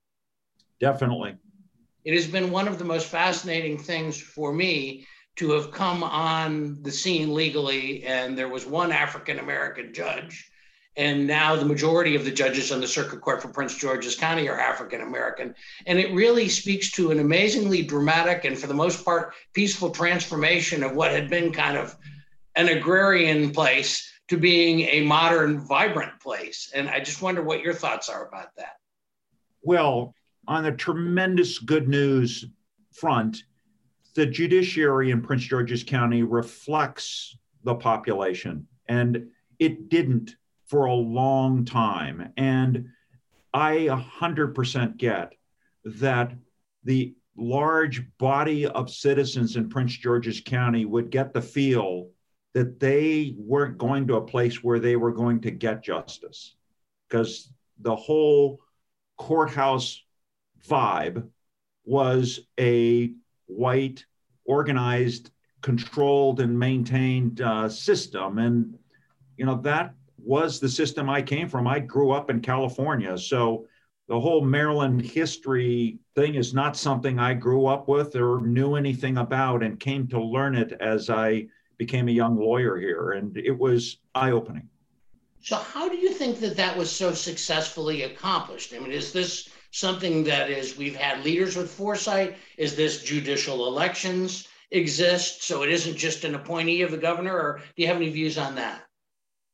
Definitely. 0.80 1.36
It 2.04 2.14
has 2.14 2.26
been 2.26 2.50
one 2.50 2.68
of 2.68 2.78
the 2.78 2.84
most 2.84 3.06
fascinating 3.06 3.78
things 3.78 4.20
for 4.20 4.52
me 4.52 5.06
to 5.36 5.52
have 5.52 5.70
come 5.70 6.02
on 6.02 6.82
the 6.82 6.90
scene 6.90 7.34
legally. 7.34 8.04
And 8.04 8.36
there 8.36 8.48
was 8.48 8.66
one 8.66 8.92
African 8.92 9.38
American 9.38 9.92
judge 9.92 10.49
And 10.96 11.26
now 11.26 11.54
the 11.54 11.64
majority 11.64 12.16
of 12.16 12.24
the 12.24 12.32
judges 12.32 12.72
on 12.72 12.80
the 12.80 12.88
circuit 12.88 13.20
court 13.20 13.40
for 13.40 13.48
Prince 13.48 13.76
George's 13.76 14.16
County 14.16 14.48
are 14.48 14.58
African 14.58 15.02
American. 15.02 15.54
And 15.86 15.98
it 15.98 16.12
really 16.12 16.48
speaks 16.48 16.90
to 16.92 17.10
an 17.10 17.20
amazingly 17.20 17.82
dramatic 17.82 18.44
and, 18.44 18.58
for 18.58 18.66
the 18.66 18.74
most 18.74 19.04
part, 19.04 19.32
peaceful 19.54 19.90
transformation 19.90 20.82
of 20.82 20.96
what 20.96 21.12
had 21.12 21.30
been 21.30 21.52
kind 21.52 21.76
of 21.76 21.96
an 22.56 22.68
agrarian 22.68 23.52
place 23.52 24.10
to 24.28 24.36
being 24.36 24.80
a 24.80 25.02
modern, 25.02 25.60
vibrant 25.60 26.20
place. 26.20 26.70
And 26.74 26.88
I 26.88 27.00
just 27.00 27.22
wonder 27.22 27.42
what 27.42 27.62
your 27.62 27.74
thoughts 27.74 28.08
are 28.08 28.26
about 28.26 28.48
that. 28.56 28.74
Well, 29.62 30.14
on 30.48 30.64
the 30.64 30.72
tremendous 30.72 31.58
good 31.58 31.88
news 31.88 32.44
front, 32.92 33.44
the 34.14 34.26
judiciary 34.26 35.12
in 35.12 35.22
Prince 35.22 35.44
George's 35.44 35.84
County 35.84 36.24
reflects 36.24 37.36
the 37.62 37.74
population, 37.74 38.66
and 38.88 39.28
it 39.58 39.88
didn't 39.88 40.36
for 40.70 40.84
a 40.84 40.94
long 40.94 41.64
time. 41.64 42.32
And 42.36 42.90
I 43.52 43.88
100% 43.90 44.96
get 44.96 45.34
that 45.84 46.32
the 46.84 47.12
large 47.36 48.06
body 48.18 48.66
of 48.66 48.88
citizens 48.88 49.56
in 49.56 49.68
Prince 49.68 49.96
George's 49.96 50.40
County 50.40 50.84
would 50.84 51.10
get 51.10 51.34
the 51.34 51.42
feel 51.42 52.10
that 52.54 52.78
they 52.78 53.34
weren't 53.36 53.78
going 53.78 54.06
to 54.06 54.16
a 54.16 54.24
place 54.24 54.62
where 54.62 54.78
they 54.78 54.94
were 54.94 55.12
going 55.12 55.40
to 55.40 55.50
get 55.50 55.82
justice 55.82 56.54
because 57.08 57.52
the 57.80 57.96
whole 57.96 58.60
courthouse 59.18 60.00
vibe 60.68 61.28
was 61.84 62.40
a 62.60 63.12
white, 63.46 64.04
organized, 64.44 65.32
controlled, 65.62 66.38
and 66.38 66.56
maintained 66.56 67.40
uh, 67.40 67.68
system. 67.68 68.38
And, 68.38 68.78
you 69.36 69.44
know, 69.44 69.60
that 69.62 69.94
was 70.24 70.60
the 70.60 70.68
system 70.68 71.08
I 71.08 71.22
came 71.22 71.48
from. 71.48 71.66
I 71.66 71.78
grew 71.78 72.10
up 72.10 72.30
in 72.30 72.40
California. 72.40 73.16
So 73.18 73.66
the 74.08 74.18
whole 74.18 74.44
Maryland 74.44 75.02
history 75.02 75.98
thing 76.14 76.34
is 76.34 76.52
not 76.52 76.76
something 76.76 77.18
I 77.18 77.34
grew 77.34 77.66
up 77.66 77.88
with 77.88 78.16
or 78.16 78.40
knew 78.40 78.74
anything 78.74 79.18
about 79.18 79.62
and 79.62 79.78
came 79.78 80.08
to 80.08 80.20
learn 80.20 80.54
it 80.54 80.72
as 80.80 81.10
I 81.10 81.46
became 81.78 82.08
a 82.08 82.12
young 82.12 82.36
lawyer 82.36 82.76
here. 82.76 83.12
And 83.12 83.36
it 83.36 83.56
was 83.56 83.98
eye 84.14 84.32
opening. 84.32 84.68
So, 85.42 85.56
how 85.56 85.88
do 85.88 85.96
you 85.96 86.10
think 86.10 86.40
that 86.40 86.56
that 86.56 86.76
was 86.76 86.90
so 86.90 87.14
successfully 87.14 88.02
accomplished? 88.02 88.74
I 88.74 88.78
mean, 88.78 88.92
is 88.92 89.12
this 89.12 89.48
something 89.70 90.24
that 90.24 90.50
is 90.50 90.76
we've 90.76 90.96
had 90.96 91.24
leaders 91.24 91.56
with 91.56 91.70
foresight? 91.70 92.36
Is 92.58 92.76
this 92.76 93.02
judicial 93.02 93.66
elections 93.66 94.48
exist? 94.70 95.44
So 95.44 95.62
it 95.62 95.70
isn't 95.70 95.96
just 95.96 96.24
an 96.24 96.34
appointee 96.34 96.82
of 96.82 96.90
the 96.90 96.98
governor, 96.98 97.34
or 97.34 97.62
do 97.76 97.82
you 97.82 97.88
have 97.88 97.96
any 97.96 98.10
views 98.10 98.38
on 98.38 98.54
that? 98.56 98.82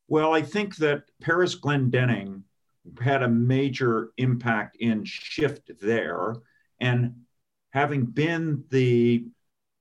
Well, 0.08 0.32
I 0.32 0.42
think 0.42 0.76
that 0.76 1.04
Paris 1.20 1.54
Glendening 1.54 2.42
had 3.00 3.22
a 3.22 3.28
major 3.28 4.10
impact 4.16 4.76
in 4.76 5.04
shift 5.04 5.70
there. 5.80 6.34
And 6.80 7.22
having 7.70 8.04
been 8.04 8.64
the 8.70 9.24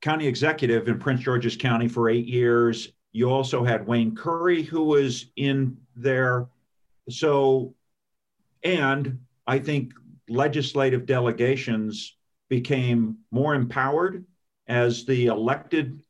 county 0.01 0.27
executive 0.27 0.88
in 0.88 1.00
Prince 1.00 1.22
George's 1.22 1.55
County 1.55 1.88
for 1.88 2.10
eight 2.10 2.25
years, 2.25 2.91
you 3.12 3.29
also 3.29 3.63
had 3.63 3.88
Wayne 3.88 4.15
Curry, 4.15 4.63
who 4.63 4.84
was 4.84 5.27
in 5.36 5.77
there. 5.96 6.48
So, 7.10 7.75
and 8.63 9.20
I 9.48 9.60
think 9.60 9.94
legislative 10.27 11.05
delegations 11.05 12.17
became 12.50 13.17
more 13.32 13.55
empowered 13.55 14.25
as 14.67 15.05
the 15.05 15.27
elected 15.27 16.01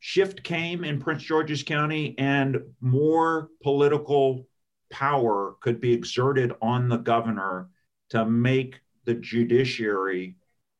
shift 0.00 0.42
came 0.42 0.84
in 0.84 1.00
Prince 1.00 1.22
George's 1.22 1.62
County 1.62 2.14
and 2.18 2.58
more 2.80 3.50
political 3.62 4.46
power 4.90 5.56
could 5.60 5.80
be 5.80 5.92
exerted 5.92 6.52
on 6.62 6.88
the 6.88 6.96
governor 6.96 7.68
to 8.10 8.24
make 8.24 8.80
the 9.04 9.14
judiciary 9.14 10.36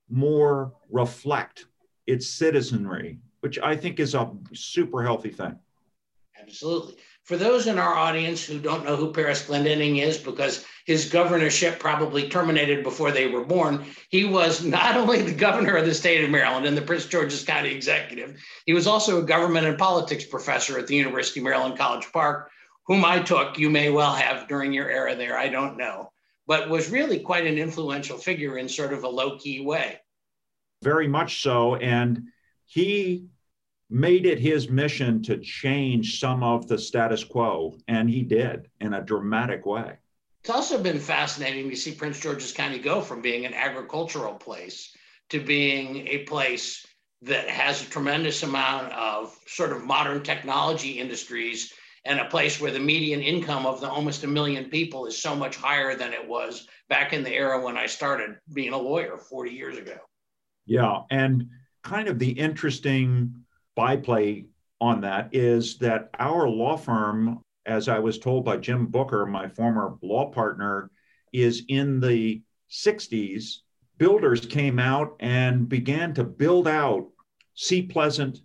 more 0.08 0.72
reflect 0.90 1.66
its 2.06 2.26
citizenry, 2.26 3.18
which 3.40 3.58
I 3.58 3.76
think 3.76 4.00
is 4.00 4.14
a 4.14 4.30
super 4.54 5.02
healthy 5.02 5.30
thing. 5.30 5.58
Absolutely. 6.40 6.96
For 7.28 7.36
those 7.36 7.66
in 7.66 7.78
our 7.78 7.94
audience 7.94 8.42
who 8.42 8.58
don't 8.58 8.86
know 8.86 8.96
who 8.96 9.12
Paris 9.12 9.46
Glendening 9.46 10.00
is, 10.02 10.16
because 10.16 10.64
his 10.86 11.10
governorship 11.10 11.78
probably 11.78 12.26
terminated 12.26 12.82
before 12.82 13.12
they 13.12 13.26
were 13.26 13.44
born, 13.44 13.84
he 14.08 14.24
was 14.24 14.64
not 14.64 14.96
only 14.96 15.20
the 15.20 15.34
governor 15.34 15.76
of 15.76 15.84
the 15.84 15.92
state 15.92 16.24
of 16.24 16.30
Maryland 16.30 16.64
and 16.64 16.74
the 16.74 16.80
Prince 16.80 17.04
George's 17.04 17.44
County 17.44 17.68
executive, 17.68 18.42
he 18.64 18.72
was 18.72 18.86
also 18.86 19.18
a 19.18 19.26
government 19.26 19.66
and 19.66 19.76
politics 19.76 20.24
professor 20.24 20.78
at 20.78 20.86
the 20.86 20.96
University 20.96 21.40
of 21.40 21.44
Maryland 21.44 21.76
College 21.76 22.10
Park, 22.14 22.50
whom 22.86 23.04
I 23.04 23.20
took, 23.20 23.58
you 23.58 23.68
may 23.68 23.90
well 23.90 24.14
have 24.14 24.48
during 24.48 24.72
your 24.72 24.88
era 24.88 25.14
there, 25.14 25.36
I 25.36 25.50
don't 25.50 25.76
know, 25.76 26.10
but 26.46 26.70
was 26.70 26.88
really 26.88 27.20
quite 27.20 27.46
an 27.46 27.58
influential 27.58 28.16
figure 28.16 28.56
in 28.56 28.70
sort 28.70 28.94
of 28.94 29.04
a 29.04 29.08
low 29.08 29.36
key 29.36 29.60
way. 29.60 30.00
Very 30.82 31.08
much 31.08 31.42
so. 31.42 31.74
And 31.74 32.22
he 32.64 33.26
made 33.90 34.26
it 34.26 34.38
his 34.38 34.68
mission 34.68 35.22
to 35.22 35.38
change 35.38 36.20
some 36.20 36.42
of 36.42 36.68
the 36.68 36.78
status 36.78 37.24
quo, 37.24 37.76
and 37.88 38.08
he 38.08 38.22
did 38.22 38.68
in 38.80 38.94
a 38.94 39.02
dramatic 39.02 39.64
way. 39.64 39.96
It's 40.40 40.50
also 40.50 40.82
been 40.82 41.00
fascinating 41.00 41.68
to 41.70 41.76
see 41.76 41.92
Prince 41.92 42.20
George's 42.20 42.52
County 42.52 42.78
go 42.78 43.00
from 43.00 43.22
being 43.22 43.44
an 43.44 43.54
agricultural 43.54 44.34
place 44.34 44.94
to 45.30 45.40
being 45.40 46.06
a 46.06 46.18
place 46.24 46.86
that 47.22 47.48
has 47.48 47.82
a 47.82 47.90
tremendous 47.90 48.42
amount 48.42 48.92
of 48.92 49.36
sort 49.46 49.72
of 49.72 49.84
modern 49.84 50.22
technology 50.22 51.00
industries 51.00 51.72
and 52.04 52.20
a 52.20 52.24
place 52.26 52.60
where 52.60 52.70
the 52.70 52.78
median 52.78 53.20
income 53.20 53.66
of 53.66 53.80
the 53.80 53.88
almost 53.88 54.24
a 54.24 54.28
million 54.28 54.70
people 54.70 55.06
is 55.06 55.20
so 55.20 55.34
much 55.34 55.56
higher 55.56 55.94
than 55.96 56.12
it 56.12 56.26
was 56.26 56.68
back 56.88 57.12
in 57.12 57.24
the 57.24 57.34
era 57.34 57.62
when 57.62 57.76
I 57.76 57.86
started 57.86 58.36
being 58.52 58.72
a 58.72 58.78
lawyer 58.78 59.18
40 59.18 59.50
years 59.50 59.76
ago. 59.76 59.98
Yeah, 60.64 61.00
and 61.10 61.48
kind 61.82 62.08
of 62.08 62.18
the 62.18 62.30
interesting 62.30 63.37
byplay 63.78 64.44
on 64.80 65.00
that 65.02 65.28
is 65.30 65.78
that 65.78 66.10
our 66.18 66.48
law 66.48 66.76
firm, 66.76 67.40
as 67.64 67.88
I 67.88 68.00
was 68.00 68.18
told 68.18 68.44
by 68.44 68.56
Jim 68.56 68.86
Booker, 68.86 69.24
my 69.24 69.48
former 69.48 69.96
law 70.02 70.32
partner, 70.32 70.90
is 71.32 71.62
in 71.68 72.00
the 72.00 72.42
60s. 72.68 73.58
Builders 73.96 74.44
came 74.44 74.80
out 74.80 75.14
and 75.20 75.68
began 75.68 76.12
to 76.14 76.24
build 76.24 76.66
out 76.66 77.06
Seat 77.54 77.88
Pleasant 77.88 78.40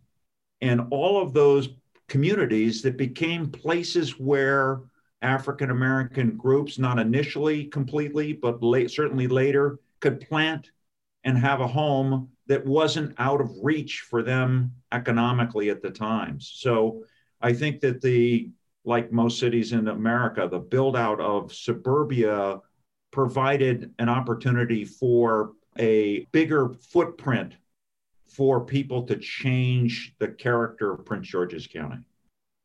and 0.61 0.81
all 0.91 1.19
of 1.19 1.33
those 1.33 1.69
communities 2.07 2.83
that 2.83 2.95
became 2.95 3.49
places 3.49 4.19
where 4.19 4.81
African 5.23 5.71
American 5.71 6.37
groups, 6.37 6.77
not 6.77 6.99
initially 6.99 7.65
completely, 7.65 8.33
but 8.33 8.61
late, 8.61 8.91
certainly 8.91 9.27
later, 9.27 9.79
could 9.99 10.21
plant 10.21 10.69
and 11.23 11.35
have 11.35 11.59
a 11.59 11.67
home 11.67 12.29
that 12.47 12.65
wasn't 12.65 13.15
out 13.17 13.41
of 13.41 13.51
reach 13.61 14.01
for 14.09 14.21
them 14.21 14.73
economically 14.91 15.69
at 15.69 15.81
the 15.81 15.89
times. 15.89 16.51
So 16.55 17.03
I 17.41 17.53
think 17.53 17.79
that 17.81 18.01
the, 18.01 18.49
like 18.85 19.11
most 19.11 19.39
cities 19.39 19.71
in 19.71 19.87
America, 19.87 20.47
the 20.49 20.59
build 20.59 20.97
out 20.97 21.19
of 21.19 21.53
suburbia 21.53 22.59
provided 23.11 23.93
an 23.99 24.09
opportunity 24.09 24.83
for 24.83 25.53
a 25.79 26.27
bigger 26.31 26.69
footprint 26.69 27.53
for 28.27 28.65
people 28.65 29.03
to 29.03 29.15
change 29.15 30.15
the 30.19 30.27
character 30.27 30.91
of 30.91 31.05
Prince 31.05 31.27
George's 31.27 31.67
County. 31.67 31.99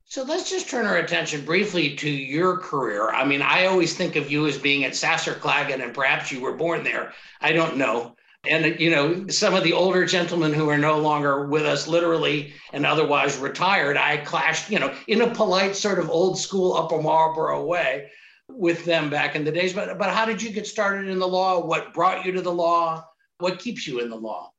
So 0.05 0.23
let's 0.23 0.49
just 0.49 0.71
turn 0.71 0.87
our 0.87 0.97
attention 0.97 1.45
briefly 1.45 1.95
to 1.97 2.09
your 2.09 2.57
career. 2.57 3.11
I 3.11 3.27
mean, 3.27 3.43
I 3.43 3.67
always 3.67 3.95
think 3.95 4.17
of 4.17 4.31
you 4.31 4.47
as 4.47 4.57
being 4.57 4.85
at 4.85 4.93
Sasscer-Clagett, 4.93 5.83
and 5.83 5.93
perhaps 5.93 6.33
you 6.33 6.41
were 6.41 6.55
born 6.55 6.83
there. 6.83 7.13
I 7.43 7.53
don't 7.53 7.77
know 7.77 8.17
and 8.47 8.79
you 8.79 8.91
know 8.91 9.27
some 9.29 9.55
of 9.55 9.65
the 9.65 9.73
older 9.73 10.07
gentlemen 10.07 10.53
who 10.53 10.69
are 10.69 10.79
no 10.79 10.99
longer 10.99 11.47
with 11.47 11.65
us 11.65 11.89
literally 11.89 12.53
and 12.73 12.87
otherwise 12.87 13.37
retired 13.39 13.97
i 13.97 14.17
clashed 14.19 14.71
you 14.71 14.79
know 14.79 14.95
in 15.09 15.23
a 15.23 15.35
polite 15.35 15.75
sort 15.75 15.99
of 15.99 16.09
old 16.09 16.39
school 16.39 16.75
upper 16.75 17.03
marlboro 17.03 17.65
way 17.65 18.09
with 18.49 18.85
them 18.85 19.11
back 19.11 19.37
in 19.37 19.45
the 19.45 19.53
days. 19.53 19.73
But 19.73 19.99
but 19.99 20.11
how 20.11 20.25
did 20.25 20.43
you 20.43 20.51
get 20.51 20.67
started 20.67 21.09
in 21.09 21.19
the 21.19 21.29
law? 21.29 21.65
What 21.65 21.93
brought 21.93 22.25
you 22.25 22.33
to 22.33 22.41
the 22.41 22.53
law? 22.53 23.05
What 23.39 23.59
keeps 23.59 23.87
you 23.87 24.01
in 24.01 24.11
the 24.11 24.17
law? 24.17 24.53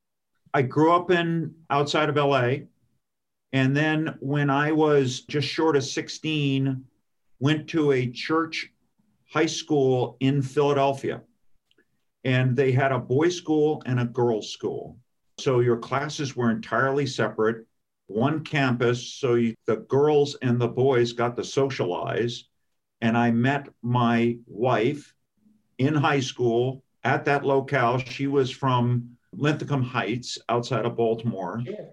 I 0.53 0.61
grew 0.61 0.93
up 0.93 1.11
in 1.11 1.53
outside 1.69 2.09
of 2.09 2.15
la 2.15 2.53
and 3.51 3.75
then 3.75 4.15
when 4.19 4.49
i 4.49 4.71
was 4.71 5.21
just 5.21 5.47
short 5.47 5.75
of 5.75 5.83
16 5.83 6.83
went 7.39 7.67
to 7.67 7.91
a 7.91 8.07
church 8.11 8.71
high 9.31 9.45
school 9.45 10.17
in 10.19 10.41
philadelphia 10.41 11.21
and 12.23 12.55
they 12.55 12.71
had 12.71 12.91
a 12.91 12.99
boys' 12.99 13.37
school 13.37 13.81
and 13.85 13.99
a 13.99 14.05
girls' 14.05 14.51
school. 14.51 14.97
So 15.37 15.61
your 15.61 15.77
classes 15.77 16.35
were 16.35 16.51
entirely 16.51 17.05
separate, 17.05 17.65
one 18.07 18.43
campus. 18.43 19.13
So 19.13 19.35
you, 19.35 19.55
the 19.65 19.77
girls 19.77 20.35
and 20.41 20.59
the 20.59 20.67
boys 20.67 21.13
got 21.13 21.37
to 21.37 21.43
socialize. 21.43 22.45
And 23.01 23.17
I 23.17 23.31
met 23.31 23.69
my 23.81 24.37
wife 24.47 25.13
in 25.77 25.95
high 25.95 26.19
school 26.19 26.83
at 27.03 27.23
that 27.25 27.45
locale. 27.45 27.99
She 27.99 28.27
was 28.27 28.51
from 28.51 29.17
Linthicum 29.33 29.81
Heights 29.81 30.37
outside 30.49 30.85
of 30.85 30.97
Baltimore. 30.97 31.61
Yeah. 31.65 31.85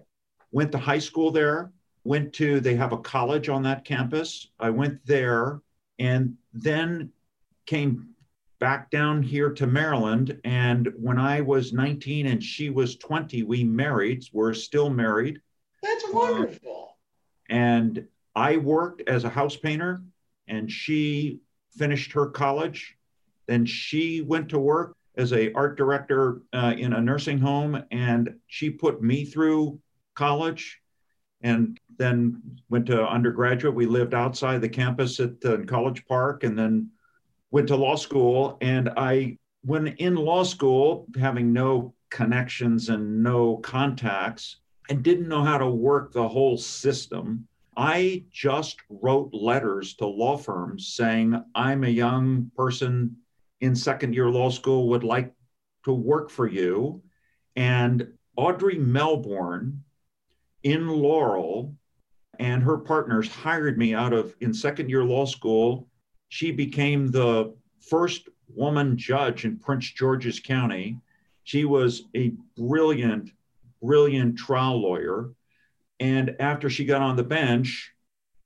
Went 0.51 0.71
to 0.73 0.77
high 0.77 0.99
school 0.99 1.31
there, 1.31 1.71
went 2.03 2.33
to, 2.33 2.59
they 2.59 2.75
have 2.75 2.91
a 2.91 2.97
college 2.97 3.47
on 3.47 3.63
that 3.63 3.85
campus. 3.85 4.49
I 4.59 4.69
went 4.71 5.05
there 5.05 5.61
and 5.99 6.35
then 6.53 7.11
came 7.65 8.09
back 8.59 8.89
down 8.89 9.21
here 9.21 9.51
to 9.51 9.67
Maryland. 9.67 10.39
And 10.43 10.91
when 10.97 11.19
I 11.19 11.41
was 11.41 11.73
19 11.73 12.27
and 12.27 12.43
she 12.43 12.69
was 12.69 12.97
20, 12.97 13.43
we 13.43 13.63
married. 13.63 14.25
We're 14.33 14.53
still 14.53 14.89
married. 14.89 15.41
That's 15.83 16.05
wonderful. 16.11 16.89
Uh, 17.49 17.53
and 17.53 18.07
I 18.35 18.57
worked 18.57 19.07
as 19.07 19.23
a 19.23 19.29
house 19.29 19.55
painter, 19.55 20.01
and 20.47 20.71
she 20.71 21.39
finished 21.77 22.11
her 22.13 22.27
college. 22.27 22.95
Then 23.47 23.65
she 23.65 24.21
went 24.21 24.49
to 24.49 24.59
work 24.59 24.95
as 25.15 25.33
a 25.33 25.51
art 25.53 25.77
director 25.77 26.41
uh, 26.53 26.73
in 26.77 26.93
a 26.93 27.01
nursing 27.01 27.39
home, 27.39 27.83
and 27.91 28.35
she 28.47 28.69
put 28.69 29.01
me 29.01 29.25
through 29.25 29.79
college, 30.15 30.79
and 31.41 31.79
then 31.97 32.41
went 32.69 32.85
to 32.87 33.07
undergraduate. 33.07 33.73
We 33.73 33.85
lived 33.85 34.13
outside 34.13 34.61
the 34.61 34.69
campus 34.69 35.19
at 35.19 35.43
uh, 35.45 35.59
College 35.65 36.05
Park, 36.05 36.43
and 36.43 36.57
then 36.57 36.89
went 37.51 37.67
to 37.67 37.75
law 37.75 37.95
school. 37.95 38.57
And 38.61 38.89
I, 38.97 39.37
when 39.63 39.87
in 39.87 40.15
law 40.15 40.43
school, 40.43 41.07
having 41.19 41.53
no 41.53 41.93
connections 42.09 42.89
and 42.89 43.21
no 43.23 43.57
contacts, 43.57 44.57
and 44.89 45.03
didn't 45.03 45.27
know 45.27 45.43
how 45.43 45.57
to 45.57 45.67
work 45.67 46.13
the 46.13 46.27
whole 46.27 46.57
system. 46.57 47.47
I 47.75 48.23
just 48.31 48.77
wrote 48.89 49.33
letters 49.33 49.95
to 49.95 50.07
law 50.07 50.37
firms 50.37 50.93
saying, 50.95 51.43
I'm 51.53 51.83
a 51.83 51.89
young 51.89 52.51
person 52.55 53.17
in 53.61 53.75
second 53.75 54.13
year 54.13 54.29
law 54.29 54.49
school, 54.49 54.89
would 54.89 55.03
like 55.03 55.33
to 55.85 55.93
work 55.93 56.29
for 56.29 56.47
you. 56.47 57.01
And 57.55 58.07
Audrey 58.35 58.77
Melbourne 58.77 59.83
in 60.63 60.87
Laurel 60.87 61.75
and 62.39 62.61
her 62.63 62.77
partners 62.77 63.27
hired 63.27 63.77
me 63.77 63.93
out 63.93 64.13
of 64.13 64.35
in 64.41 64.53
second 64.53 64.89
year 64.89 65.03
law 65.03 65.25
school. 65.25 65.87
She 66.29 66.51
became 66.51 67.07
the 67.07 67.53
first 67.79 68.29
woman 68.53 68.97
judge 68.97 69.45
in 69.45 69.57
Prince 69.57 69.91
George's 69.91 70.39
County. 70.39 70.99
She 71.43 71.65
was 71.65 72.03
a 72.15 72.33
brilliant, 72.57 73.31
brilliant 73.81 74.37
trial 74.37 74.81
lawyer. 74.81 75.31
And 75.99 76.35
after 76.39 76.69
she 76.69 76.85
got 76.85 77.01
on 77.01 77.15
the 77.15 77.23
bench, 77.23 77.93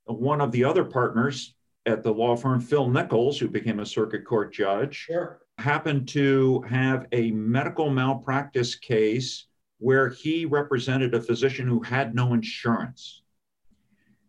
one 0.05 0.41
of 0.41 0.51
the 0.51 0.63
other 0.63 0.83
partners 0.83 1.53
at 1.85 2.03
the 2.03 2.13
law 2.13 2.35
firm, 2.35 2.59
Phil 2.61 2.89
Nichols, 2.89 3.39
who 3.39 3.47
became 3.47 3.79
a 3.79 3.85
circuit 3.85 4.25
court 4.25 4.53
judge, 4.53 4.95
sure. 4.95 5.41
happened 5.57 6.07
to 6.09 6.61
have 6.61 7.07
a 7.11 7.31
medical 7.31 7.89
malpractice 7.89 8.75
case 8.75 9.47
where 9.79 10.09
he 10.09 10.45
represented 10.45 11.15
a 11.15 11.21
physician 11.21 11.67
who 11.67 11.81
had 11.81 12.13
no 12.13 12.33
insurance, 12.33 13.23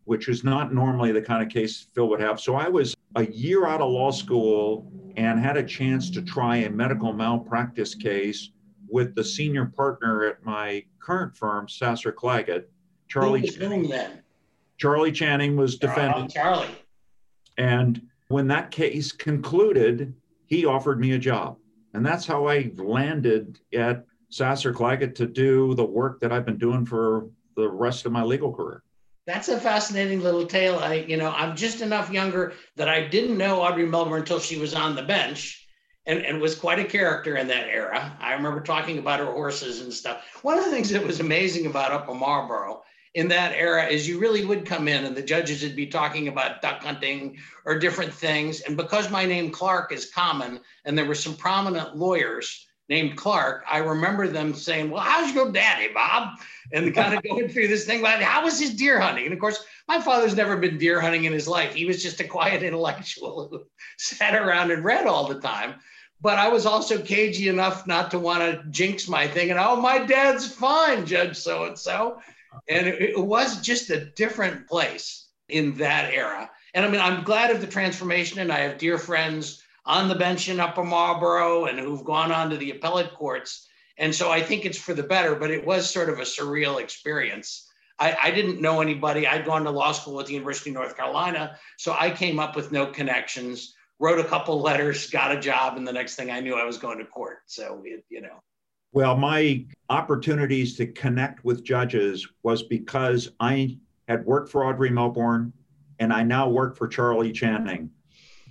which 0.04 0.26
was 0.28 0.42
not 0.42 0.72
normally 0.72 1.12
the 1.12 1.20
kind 1.20 1.42
of 1.42 1.50
case 1.50 1.88
Phil 1.94 2.08
would 2.08 2.20
have. 2.20 2.40
So 2.40 2.54
I 2.54 2.68
was 2.68 2.96
a 3.16 3.26
year 3.26 3.66
out 3.66 3.80
of 3.80 3.90
law 3.90 4.10
school 4.10 4.90
and 5.16 5.38
had 5.38 5.56
a 5.56 5.62
chance 5.62 6.10
to 6.10 6.22
try 6.22 6.56
a 6.56 6.70
medical 6.70 7.12
malpractice 7.12 7.94
case 7.94 8.50
with 8.88 9.14
the 9.14 9.24
senior 9.24 9.66
partner 9.66 10.24
at 10.24 10.42
my 10.44 10.84
current 10.98 11.36
firm, 11.36 11.66
Sasscer 11.66 12.12
Claggett, 12.12 12.64
Charlie. 13.08 13.40
Who 13.40 13.86
then? 13.88 14.22
Charlie 14.78 15.12
Channing 15.12 15.56
was 15.56 15.76
defending. 15.76 16.28
Charlie. 16.28 16.68
And 17.58 18.02
when 18.28 18.48
that 18.48 18.70
case 18.70 19.12
concluded, 19.12 20.14
he 20.46 20.64
offered 20.64 20.98
me 20.98 21.12
a 21.12 21.18
job. 21.18 21.58
And 21.94 22.04
that's 22.04 22.26
how 22.26 22.46
I 22.46 22.70
landed 22.76 23.58
at 23.74 24.06
Sasscer 24.30 24.74
Claggett 24.74 25.14
to 25.16 25.26
do 25.26 25.74
the 25.74 25.84
work 25.84 26.20
that 26.20 26.32
I've 26.32 26.46
been 26.46 26.58
doing 26.58 26.86
for 26.86 27.28
the 27.54 27.68
rest 27.68 28.06
of 28.06 28.12
my 28.12 28.22
legal 28.22 28.52
career. 28.52 28.82
That's 29.26 29.48
a 29.48 29.60
fascinating 29.60 30.20
little 30.20 30.46
tale. 30.46 30.78
I, 30.78 30.94
you 30.94 31.16
know, 31.16 31.30
I'm 31.30 31.54
just 31.54 31.80
enough 31.80 32.10
younger 32.10 32.54
that 32.76 32.88
I 32.88 33.06
didn't 33.06 33.38
know 33.38 33.62
Audrey 33.62 33.86
Melbourne 33.86 34.20
until 34.20 34.40
she 34.40 34.58
was 34.58 34.74
on 34.74 34.96
the 34.96 35.02
bench 35.02 35.64
and, 36.06 36.24
and 36.24 36.40
was 36.40 36.56
quite 36.56 36.80
a 36.80 36.84
character 36.84 37.36
in 37.36 37.46
that 37.48 37.68
era. 37.68 38.16
I 38.20 38.32
remember 38.32 38.60
talking 38.60 38.98
about 38.98 39.20
her 39.20 39.26
horses 39.26 39.80
and 39.80 39.92
stuff. 39.92 40.24
One 40.42 40.58
of 40.58 40.64
the 40.64 40.72
things 40.72 40.90
that 40.90 41.06
was 41.06 41.20
amazing 41.20 41.66
about 41.66 41.92
Upper 41.92 42.14
Marlboro 42.14 42.82
in 43.14 43.28
that 43.28 43.52
era 43.52 43.86
is 43.86 44.08
you 44.08 44.18
really 44.18 44.44
would 44.44 44.66
come 44.66 44.88
in 44.88 45.04
and 45.04 45.16
the 45.16 45.22
judges 45.22 45.62
would 45.62 45.76
be 45.76 45.86
talking 45.86 46.26
about 46.26 46.62
duck 46.62 46.82
hunting 46.82 47.36
or 47.64 47.78
different 47.78 48.12
things. 48.12 48.62
And 48.62 48.76
because 48.76 49.10
my 49.10 49.24
name 49.24 49.52
Clark 49.52 49.92
is 49.92 50.10
common 50.10 50.60
and 50.84 50.98
there 50.98 51.04
were 51.04 51.14
some 51.14 51.36
prominent 51.36 51.96
lawyers 51.96 52.66
named 52.88 53.16
Clark, 53.16 53.64
I 53.70 53.78
remember 53.78 54.28
them 54.28 54.54
saying, 54.54 54.90
Well, 54.90 55.02
how's 55.02 55.34
your 55.34 55.50
daddy, 55.50 55.88
Bob? 55.92 56.38
And 56.72 56.94
kind 56.94 57.14
of 57.14 57.22
going 57.28 57.48
through 57.48 57.68
this 57.68 57.84
thing 57.84 58.00
about 58.00 58.22
how 58.22 58.44
was 58.44 58.58
his 58.58 58.74
deer 58.74 59.00
hunting? 59.00 59.24
And 59.24 59.34
of 59.34 59.40
course, 59.40 59.64
my 59.88 60.00
father's 60.00 60.36
never 60.36 60.56
been 60.56 60.78
deer 60.78 61.00
hunting 61.00 61.24
in 61.24 61.32
his 61.32 61.48
life. 61.48 61.74
He 61.74 61.86
was 61.86 62.02
just 62.02 62.20
a 62.20 62.24
quiet 62.24 62.62
intellectual 62.62 63.48
who 63.48 63.62
sat 63.98 64.34
around 64.34 64.70
and 64.70 64.84
read 64.84 65.06
all 65.06 65.28
the 65.28 65.40
time. 65.40 65.74
But 66.20 66.38
I 66.38 66.48
was 66.48 66.66
also 66.66 67.02
cagey 67.02 67.48
enough 67.48 67.86
not 67.86 68.12
to 68.12 68.18
want 68.18 68.42
to 68.42 68.62
jinx 68.70 69.08
my 69.08 69.26
thing. 69.26 69.50
And 69.50 69.58
oh, 69.58 69.80
my 69.80 69.98
dad's 69.98 70.46
fine, 70.46 71.04
Judge 71.04 71.36
so 71.36 71.64
and 71.64 71.76
so. 71.76 72.20
And 72.68 72.86
it, 72.86 73.02
it 73.02 73.18
was 73.18 73.60
just 73.60 73.90
a 73.90 74.04
different 74.04 74.68
place 74.68 75.28
in 75.48 75.74
that 75.78 76.12
era. 76.14 76.48
And 76.74 76.84
I 76.84 76.88
mean, 76.88 77.00
I'm 77.00 77.24
glad 77.24 77.50
of 77.50 77.60
the 77.60 77.66
transformation, 77.66 78.38
and 78.38 78.52
I 78.52 78.60
have 78.60 78.78
dear 78.78 78.98
friends 78.98 79.62
on 79.84 80.08
the 80.08 80.14
bench 80.14 80.48
in 80.48 80.60
Upper 80.60 80.84
Marlboro 80.84 81.66
and 81.66 81.78
who've 81.78 82.04
gone 82.04 82.30
on 82.32 82.50
to 82.50 82.56
the 82.56 82.70
appellate 82.70 83.14
courts. 83.14 83.68
And 83.98 84.14
so 84.14 84.30
I 84.30 84.42
think 84.42 84.64
it's 84.64 84.78
for 84.78 84.94
the 84.94 85.02
better, 85.02 85.34
but 85.34 85.50
it 85.50 85.66
was 85.66 85.90
sort 85.90 86.08
of 86.08 86.18
a 86.18 86.22
surreal 86.22 86.80
experience. 86.80 87.68
I, 87.98 88.16
I, 88.20 88.30
didn't 88.30 88.60
know 88.60 88.80
anybody. 88.80 89.26
I'd 89.26 89.44
gone 89.44 89.64
to 89.64 89.70
law 89.70 89.92
school 89.92 90.18
at 90.20 90.26
the 90.26 90.32
University 90.32 90.70
of 90.70 90.74
North 90.74 90.96
Carolina. 90.96 91.56
So 91.78 91.94
I 91.98 92.10
came 92.10 92.40
up 92.40 92.56
with 92.56 92.72
no 92.72 92.86
connections, 92.86 93.74
wrote 93.98 94.18
a 94.18 94.24
couple 94.24 94.60
letters, 94.60 95.10
got 95.10 95.36
a 95.36 95.40
job, 95.40 95.76
and 95.76 95.86
the 95.86 95.92
next 95.92 96.16
thing 96.16 96.30
I 96.30 96.40
knew, 96.40 96.54
I 96.54 96.64
was 96.64 96.78
going 96.78 96.98
to 96.98 97.04
court. 97.04 97.38
So, 97.46 97.82
it, 97.84 98.04
you 98.08 98.22
know. 98.22 98.42
Well, 98.92 99.16
my 99.16 99.64
opportunities 99.88 100.76
to 100.76 100.86
connect 100.86 101.44
with 101.44 101.64
judges 101.64 102.26
was 102.42 102.62
because 102.62 103.30
I 103.40 103.78
had 104.08 104.24
worked 104.26 104.50
for 104.50 104.64
Audrey 104.66 104.90
Melbourne 104.90 105.52
and 105.98 106.12
I 106.12 106.22
now 106.22 106.48
work 106.48 106.76
for 106.76 106.88
Charlie 106.88 107.32
Channing, 107.32 107.90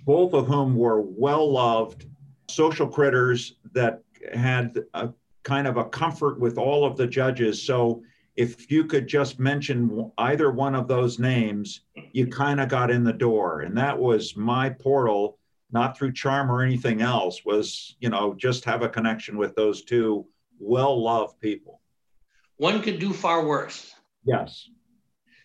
both 0.04 0.34
of 0.34 0.46
whom 0.46 0.76
were 0.76 1.00
well 1.00 1.50
loved 1.50 2.06
social 2.48 2.86
critters 2.86 3.56
that 3.72 4.02
had 4.34 4.78
a 4.94 5.10
kind 5.42 5.66
of 5.66 5.76
a 5.76 5.84
comfort 5.84 6.38
with 6.38 6.58
all 6.58 6.84
of 6.84 6.96
the 6.96 7.06
judges. 7.06 7.62
So 7.62 8.02
if 8.36 8.70
you 8.70 8.84
could 8.84 9.06
just 9.06 9.38
mention 9.38 10.10
either 10.18 10.50
one 10.50 10.74
of 10.74 10.88
those 10.88 11.18
names, 11.18 11.80
you 12.12 12.26
kind 12.26 12.60
of 12.60 12.68
got 12.68 12.90
in 12.90 13.04
the 13.04 13.12
door. 13.12 13.60
And 13.60 13.76
that 13.76 13.98
was 13.98 14.36
my 14.36 14.70
portal, 14.70 15.38
not 15.70 15.96
through 15.96 16.12
charm 16.12 16.50
or 16.50 16.62
anything 16.62 17.02
else, 17.02 17.44
was, 17.44 17.96
you 18.00 18.08
know, 18.08 18.34
just 18.34 18.64
have 18.64 18.82
a 18.82 18.88
connection 18.88 19.36
with 19.36 19.54
those 19.54 19.82
two 19.82 20.26
well 20.58 21.02
loved 21.02 21.40
people. 21.40 21.80
One 22.56 22.80
could 22.80 22.98
do 22.98 23.12
far 23.12 23.44
worse. 23.44 23.94
Yes. 24.24 24.68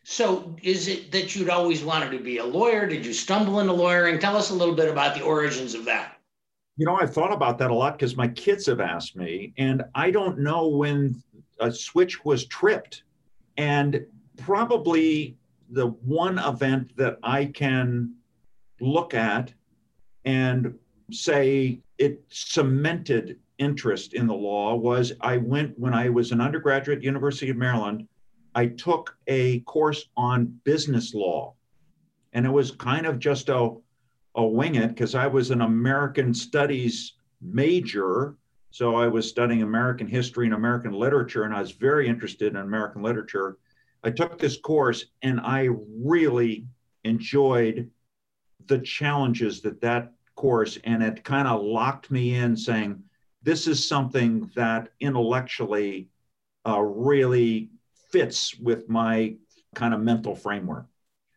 So, 0.09 0.55
is 0.63 0.87
it 0.87 1.11
that 1.11 1.35
you'd 1.35 1.49
always 1.49 1.83
wanted 1.83 2.11
to 2.11 2.19
be 2.23 2.37
a 2.37 2.45
lawyer? 2.45 2.87
Did 2.87 3.05
you 3.05 3.11
stumble 3.11 3.59
into 3.59 3.73
lawyering? 3.73 4.19
Tell 4.19 4.37
us 4.37 4.51
a 4.51 4.53
little 4.53 4.73
bit 4.73 4.89
about 4.89 5.15
the 5.15 5.21
origins 5.21 5.73
of 5.73 5.83
that. 5.83 6.15
You 6.77 6.85
know, 6.85 6.95
I've 6.95 7.13
thought 7.13 7.33
about 7.33 7.57
that 7.57 7.71
a 7.71 7.73
lot 7.73 7.99
because 7.99 8.15
my 8.15 8.29
kids 8.29 8.67
have 8.67 8.79
asked 8.79 9.17
me, 9.17 9.53
and 9.57 9.83
I 9.95 10.11
don't 10.11 10.39
know 10.39 10.69
when 10.69 11.21
a 11.59 11.69
switch 11.73 12.23
was 12.23 12.45
tripped. 12.45 13.03
And 13.57 14.05
probably 14.37 15.35
the 15.71 15.87
one 15.87 16.39
event 16.39 16.95
that 16.95 17.17
I 17.21 17.43
can 17.43 18.15
look 18.79 19.13
at 19.13 19.53
and 20.23 20.73
say 21.11 21.81
it 21.97 22.23
cemented 22.29 23.39
interest 23.57 24.13
in 24.13 24.25
the 24.25 24.33
law 24.33 24.73
was 24.73 25.11
I 25.19 25.35
went 25.35 25.77
when 25.77 25.93
I 25.93 26.07
was 26.07 26.31
an 26.31 26.39
undergraduate 26.39 26.99
at 26.99 27.03
University 27.03 27.49
of 27.49 27.57
Maryland, 27.57 28.07
I 28.57 28.65
took 28.65 29.15
a 29.27 29.59
course 29.61 30.09
on 30.17 30.59
business 30.63 31.13
law. 31.13 31.53
And 32.33 32.43
it 32.43 32.49
was 32.49 32.71
kind 32.71 33.05
of 33.05 33.19
just 33.19 33.49
a, 33.49 33.75
a 34.33 34.43
wing 34.43 34.73
it 34.73 34.87
because 34.87 35.13
I 35.13 35.27
was 35.27 35.51
an 35.51 35.61
American 35.61 36.33
studies 36.33 37.13
major. 37.39 38.35
So 38.71 38.95
I 38.95 39.09
was 39.09 39.29
studying 39.29 39.61
American 39.61 40.07
history 40.07 40.45
and 40.45 40.55
American 40.55 40.91
literature, 40.91 41.43
and 41.43 41.53
I 41.53 41.61
was 41.61 41.73
very 41.73 42.07
interested 42.07 42.47
in 42.47 42.57
American 42.57 43.03
literature. 43.03 43.59
I 44.03 44.09
took 44.09 44.39
this 44.39 44.57
course 44.57 45.05
and 45.21 45.39
I 45.39 45.69
really 46.03 46.65
enjoyed 47.03 47.91
the 48.65 48.79
challenges 48.79 49.61
that 49.61 49.81
that 49.81 50.13
course 50.35 50.79
and 50.83 51.03
it 51.03 51.23
kind 51.23 51.47
of 51.47 51.61
locked 51.61 52.09
me 52.09 52.33
in 52.33 52.57
saying 52.57 53.03
this 53.43 53.67
is 53.67 53.87
something 53.87 54.49
that 54.55 54.89
intellectually 54.99 56.09
uh, 56.67 56.81
really 56.81 57.69
fits 58.11 58.57
with 58.57 58.89
my 58.89 59.35
kind 59.75 59.93
of 59.93 60.01
mental 60.01 60.35
framework. 60.35 60.85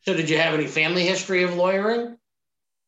So, 0.03 0.15
did 0.15 0.31
you 0.31 0.39
have 0.39 0.55
any 0.55 0.67
family 0.67 1.05
history 1.05 1.43
of 1.43 1.55
lawyering? 1.55 2.17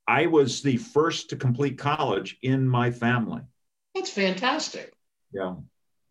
I 0.06 0.26
was 0.26 0.62
the 0.62 0.78
first 0.78 1.30
to 1.30 1.36
complete 1.36 1.78
college 1.78 2.38
in 2.42 2.68
my 2.68 2.90
family. 2.90 3.42
That's 3.94 4.10
fantastic. 4.10 4.92
Yeah. 5.32 5.54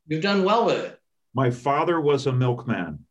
You've 0.08 0.22
done 0.22 0.44
well 0.44 0.66
with 0.66 0.86
it. 0.86 1.00
My 1.34 1.52
father 1.52 2.00
was 2.00 2.28
a 2.28 2.32
milkman. 2.32 3.06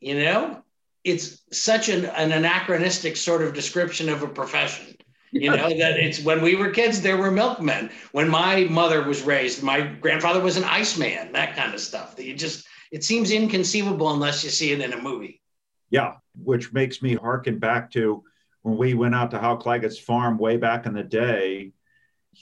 You 0.00 0.22
know? 0.22 0.64
it's 1.04 1.42
such 1.52 1.90
an, 1.90 2.06
an 2.06 2.32
anachronistic 2.32 3.16
sort 3.16 3.42
of 3.42 3.52
description 3.52 4.08
of 4.08 4.22
a 4.22 4.28
profession. 4.28 4.96
You 5.30 5.50
know, 5.50 5.68
that 5.78 5.98
it's 5.98 6.20
when 6.20 6.42
we 6.42 6.56
were 6.56 6.70
kids, 6.70 7.02
there 7.02 7.18
were 7.18 7.30
milkmen. 7.30 7.90
When 8.12 8.28
my 8.28 8.64
mother 8.64 9.02
was 9.02 9.22
raised, 9.22 9.62
my 9.62 9.82
grandfather 9.82 10.40
was 10.40 10.56
an 10.56 10.64
iceman, 10.64 11.32
that 11.32 11.54
kind 11.54 11.74
of 11.74 11.80
stuff. 11.80 12.16
That 12.16 12.24
you 12.24 12.34
just, 12.34 12.66
it 12.94 13.02
seems 13.02 13.32
inconceivable 13.32 14.12
unless 14.12 14.44
you 14.44 14.50
see 14.50 14.70
it 14.70 14.80
in 14.80 14.92
a 14.92 15.02
movie. 15.02 15.42
Yeah, 15.90 16.14
which 16.40 16.72
makes 16.72 17.02
me 17.02 17.16
harken 17.16 17.58
back 17.58 17.90
to 17.90 18.22
when 18.62 18.76
we 18.76 18.94
went 18.94 19.16
out 19.16 19.32
to 19.32 19.38
Hal 19.40 19.56
Claggett's 19.56 19.98
farm 19.98 20.38
way 20.38 20.56
back 20.58 20.86
in 20.86 20.94
the 20.94 21.02
day. 21.02 21.72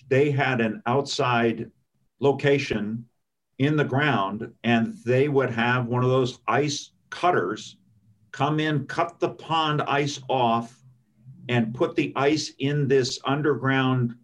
They 0.09 0.31
had 0.31 0.61
an 0.61 0.83
outside 0.85 1.71
location 2.21 3.07
in 3.59 3.77
the 3.77 3.85
ground, 3.85 4.53
and 4.63 4.95
they 5.07 5.31
would 5.31 5.49
have 5.49 5.87
one 5.87 6.05
of 6.05 6.11
those 6.11 6.39
ice 6.47 6.91
cutters 7.09 7.79
come 8.31 8.61
in, 8.61 8.85
cut 8.87 9.19
the 9.21 9.31
pond 9.31 9.81
ice 9.81 10.21
off, 10.29 10.85
and 11.49 11.75
put 11.75 11.97
the 11.97 12.13
ice 12.15 12.53
in 12.59 12.89
this 12.89 13.19
underground 13.25 14.15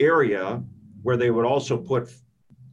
area 0.00 0.62
where 1.02 1.16
they 1.16 1.30
would 1.30 1.46
also 1.46 1.78
put 1.78 2.12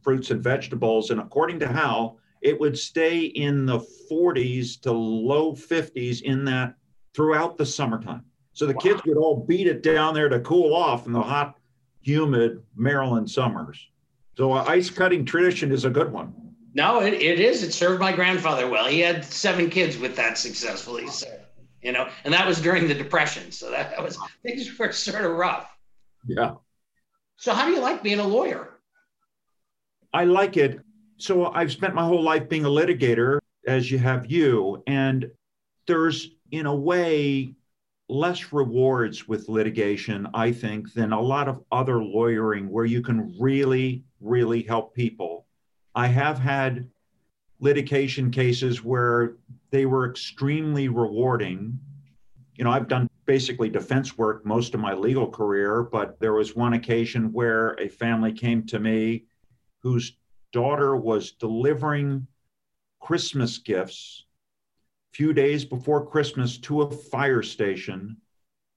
fruits 0.02 0.30
and 0.30 0.42
vegetables. 0.42 1.10
And 1.10 1.18
according 1.18 1.60
to 1.60 1.68
Hal, 1.68 2.18
it 2.42 2.58
would 2.58 2.78
stay 2.78 3.20
in 3.20 3.66
the 3.66 3.80
40s 4.10 4.80
to 4.82 4.92
low 4.92 5.52
50s 5.52 6.22
in 6.22 6.44
that 6.44 6.74
throughout 7.14 7.56
the 7.56 7.66
summertime. 7.66 8.24
So 8.52 8.66
the 8.66 8.74
wow. 8.74 8.80
kids 8.80 9.02
would 9.04 9.16
all 9.16 9.44
beat 9.44 9.66
it 9.66 9.82
down 9.82 10.14
there 10.14 10.28
to 10.28 10.40
cool 10.40 10.74
off 10.74 11.06
in 11.06 11.12
the 11.12 11.22
hot, 11.22 11.58
humid 12.00 12.62
Maryland 12.74 13.30
summers. 13.30 13.88
So 14.36 14.52
ice 14.52 14.90
cutting 14.90 15.24
tradition 15.24 15.72
is 15.72 15.84
a 15.84 15.90
good 15.90 16.12
one. 16.12 16.34
No, 16.74 17.00
it, 17.00 17.14
it 17.14 17.40
is. 17.40 17.62
It 17.62 17.72
served 17.72 18.00
my 18.00 18.12
grandfather 18.12 18.68
well. 18.68 18.86
He 18.86 19.00
had 19.00 19.24
seven 19.24 19.70
kids 19.70 19.96
with 19.96 20.14
that 20.16 20.36
successfully. 20.36 21.06
So, 21.06 21.26
you 21.80 21.92
know, 21.92 22.08
and 22.24 22.34
that 22.34 22.46
was 22.46 22.60
during 22.60 22.86
the 22.86 22.94
depression. 22.94 23.50
So 23.50 23.70
that, 23.70 23.90
that 23.90 24.02
was 24.02 24.18
things 24.42 24.78
were 24.78 24.92
sort 24.92 25.24
of 25.24 25.32
rough. 25.32 25.74
Yeah. 26.26 26.56
So 27.38 27.54
how 27.54 27.66
do 27.66 27.72
you 27.72 27.80
like 27.80 28.02
being 28.02 28.18
a 28.18 28.26
lawyer? 28.26 28.78
I 30.12 30.24
like 30.24 30.56
it. 30.56 30.80
So 31.18 31.46
I've 31.46 31.72
spent 31.72 31.94
my 31.94 32.04
whole 32.04 32.22
life 32.22 32.48
being 32.48 32.64
a 32.64 32.68
litigator, 32.68 33.38
as 33.66 33.90
you 33.90 33.98
have 33.98 34.30
you, 34.30 34.82
and 34.86 35.30
there's 35.86 36.28
in 36.50 36.66
a 36.66 36.74
way 36.74 37.54
less 38.08 38.52
rewards 38.52 39.26
with 39.26 39.48
litigation, 39.48 40.28
I 40.34 40.52
think, 40.52 40.92
than 40.92 41.12
a 41.12 41.20
lot 41.20 41.48
of 41.48 41.64
other 41.72 42.02
lawyering 42.02 42.68
where 42.68 42.84
you 42.84 43.02
can 43.02 43.34
really, 43.40 44.04
really 44.20 44.62
help 44.62 44.94
people. 44.94 45.46
I 45.94 46.06
have 46.08 46.38
had 46.38 46.88
litigation 47.60 48.30
cases 48.30 48.84
where 48.84 49.36
they 49.70 49.86
were 49.86 50.08
extremely 50.08 50.88
rewarding. 50.88 51.78
You 52.56 52.64
know, 52.64 52.70
I've 52.70 52.88
done 52.88 53.08
basically 53.24 53.70
defense 53.70 54.16
work 54.18 54.44
most 54.44 54.74
of 54.74 54.80
my 54.80 54.92
legal 54.92 55.28
career, 55.28 55.82
but 55.82 56.20
there 56.20 56.34
was 56.34 56.54
one 56.54 56.74
occasion 56.74 57.32
where 57.32 57.72
a 57.80 57.88
family 57.88 58.32
came 58.32 58.64
to 58.66 58.78
me 58.78 59.24
whose 59.82 60.16
daughter 60.56 60.96
was 60.96 61.32
delivering 61.32 62.26
Christmas 62.98 63.58
gifts 63.58 64.24
a 65.12 65.14
few 65.14 65.34
days 65.34 65.66
before 65.66 66.06
Christmas 66.06 66.56
to 66.56 66.80
a 66.80 66.90
fire 66.90 67.42
station 67.42 68.16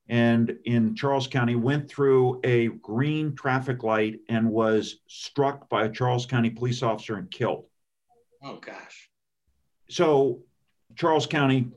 and 0.09 0.57
in 0.65 0.93
Charles 0.93 1.25
County 1.25 1.55
went 1.55 1.89
through 1.89 2.41
a 2.43 2.67
green 2.67 3.33
traffic 3.33 3.81
light 3.81 4.19
and 4.27 4.51
was 4.51 4.97
struck 5.07 5.69
by 5.69 5.85
a 5.85 5.89
Charles 5.89 6.25
County 6.25 6.49
police 6.49 6.83
officer 6.83 7.15
and 7.15 7.31
killed. 7.31 7.63
Oh 8.43 8.57
gosh. 8.57 9.09
So 9.89 10.41
Charles 10.97 11.27
County 11.27 11.71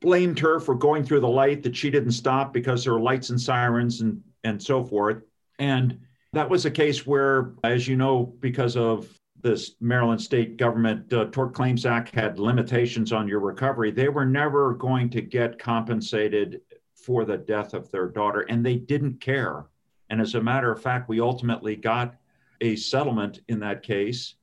blamed 0.00 0.38
her 0.38 0.60
for 0.60 0.74
going 0.74 1.04
through 1.04 1.20
the 1.20 1.28
light 1.28 1.62
that 1.64 1.76
she 1.76 1.90
didn't 1.90 2.12
stop 2.12 2.54
because 2.54 2.84
there 2.84 2.94
were 2.94 3.00
lights 3.00 3.28
and 3.28 3.38
sirens 3.38 4.00
and 4.00 4.22
and 4.44 4.62
so 4.62 4.82
forth. 4.82 5.22
And 5.58 5.98
that 6.32 6.48
was 6.48 6.64
a 6.64 6.70
case 6.70 7.06
where, 7.06 7.52
as 7.64 7.86
you 7.86 7.96
know, 7.96 8.34
because 8.40 8.78
of 8.78 9.06
this 9.42 9.72
Maryland 9.80 10.20
state 10.20 10.56
government 10.56 11.12
uh, 11.12 11.26
tort 11.26 11.52
claims 11.52 11.84
act 11.84 12.14
had 12.14 12.38
limitations 12.38 13.12
on 13.12 13.28
your 13.28 13.40
recovery, 13.40 13.90
they 13.90 14.08
were 14.08 14.24
never 14.24 14.74
going 14.74 15.10
to 15.10 15.20
get 15.20 15.58
compensated 15.58 16.60
for 16.94 17.24
the 17.24 17.36
death 17.36 17.74
of 17.74 17.90
their 17.90 18.06
daughter, 18.08 18.42
and 18.42 18.64
they 18.64 18.76
didn't 18.76 19.20
care. 19.20 19.66
And 20.10 20.20
as 20.20 20.34
a 20.34 20.42
matter 20.42 20.70
of 20.70 20.80
fact, 20.80 21.08
we 21.08 21.20
ultimately 21.20 21.74
got 21.74 22.14
a 22.60 22.76
settlement 22.76 23.40
in 23.48 23.58
that 23.60 23.82
case, 23.82 24.36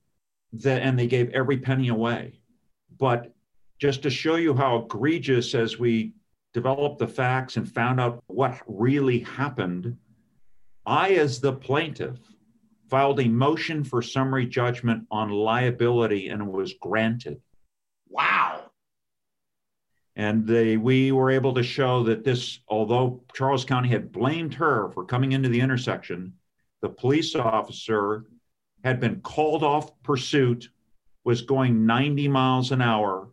that, 0.52 0.82
and 0.82 0.98
they 0.98 1.06
gave 1.06 1.30
every 1.30 1.56
penny 1.56 1.88
away. 1.88 2.40
But 2.98 3.32
just 3.78 4.02
to 4.02 4.10
show 4.10 4.36
you 4.36 4.54
how 4.54 4.82
egregious, 4.82 5.54
as 5.54 5.78
we 5.78 6.12
developed 6.52 6.98
the 6.98 7.08
facts 7.08 7.56
and 7.56 7.72
found 7.72 7.98
out 7.98 8.22
what 8.26 8.60
really 8.66 9.20
happened, 9.20 9.96
I, 10.84 11.12
as 11.12 11.40
the 11.40 11.52
plaintiff, 11.52 12.18
filed 12.90 13.20
a 13.20 13.28
motion 13.28 13.84
for 13.84 14.02
summary 14.02 14.46
judgment 14.46 15.06
on 15.10 15.30
liability 15.30 16.28
and 16.28 16.52
was 16.52 16.74
granted. 16.74 17.40
Wow. 18.08 18.70
And 20.16 20.46
they, 20.46 20.76
we 20.76 21.12
were 21.12 21.30
able 21.30 21.54
to 21.54 21.62
show 21.62 22.02
that 22.04 22.24
this, 22.24 22.58
although 22.68 23.22
Charles 23.32 23.64
County 23.64 23.88
had 23.88 24.12
blamed 24.12 24.54
her 24.54 24.90
for 24.90 25.04
coming 25.04 25.32
into 25.32 25.48
the 25.48 25.60
intersection, 25.60 26.34
the 26.82 26.88
police 26.88 27.34
officer 27.36 28.24
had 28.82 28.98
been 28.98 29.20
called 29.20 29.62
off 29.62 30.02
pursuit, 30.02 30.68
was 31.24 31.42
going 31.42 31.86
90 31.86 32.28
miles 32.28 32.72
an 32.72 32.82
hour, 32.82 33.30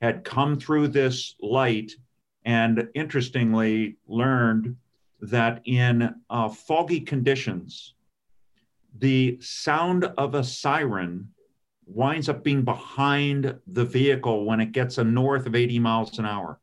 had 0.00 0.24
come 0.24 0.58
through 0.58 0.88
this 0.88 1.34
light, 1.40 1.92
and 2.44 2.88
interestingly 2.94 3.96
learned 4.06 4.76
that 5.20 5.62
in 5.64 6.14
uh, 6.30 6.48
foggy 6.48 7.00
conditions, 7.00 7.94
the 8.98 9.38
sound 9.40 10.04
of 10.16 10.34
a 10.34 10.44
siren 10.44 11.28
winds 11.86 12.28
up 12.28 12.42
being 12.42 12.62
behind 12.62 13.54
the 13.66 13.84
vehicle 13.84 14.44
when 14.44 14.60
it 14.60 14.72
gets 14.72 14.98
a 14.98 15.04
north 15.04 15.46
of 15.46 15.54
80 15.54 15.78
miles 15.78 16.18
an 16.18 16.26
hour. 16.26 16.60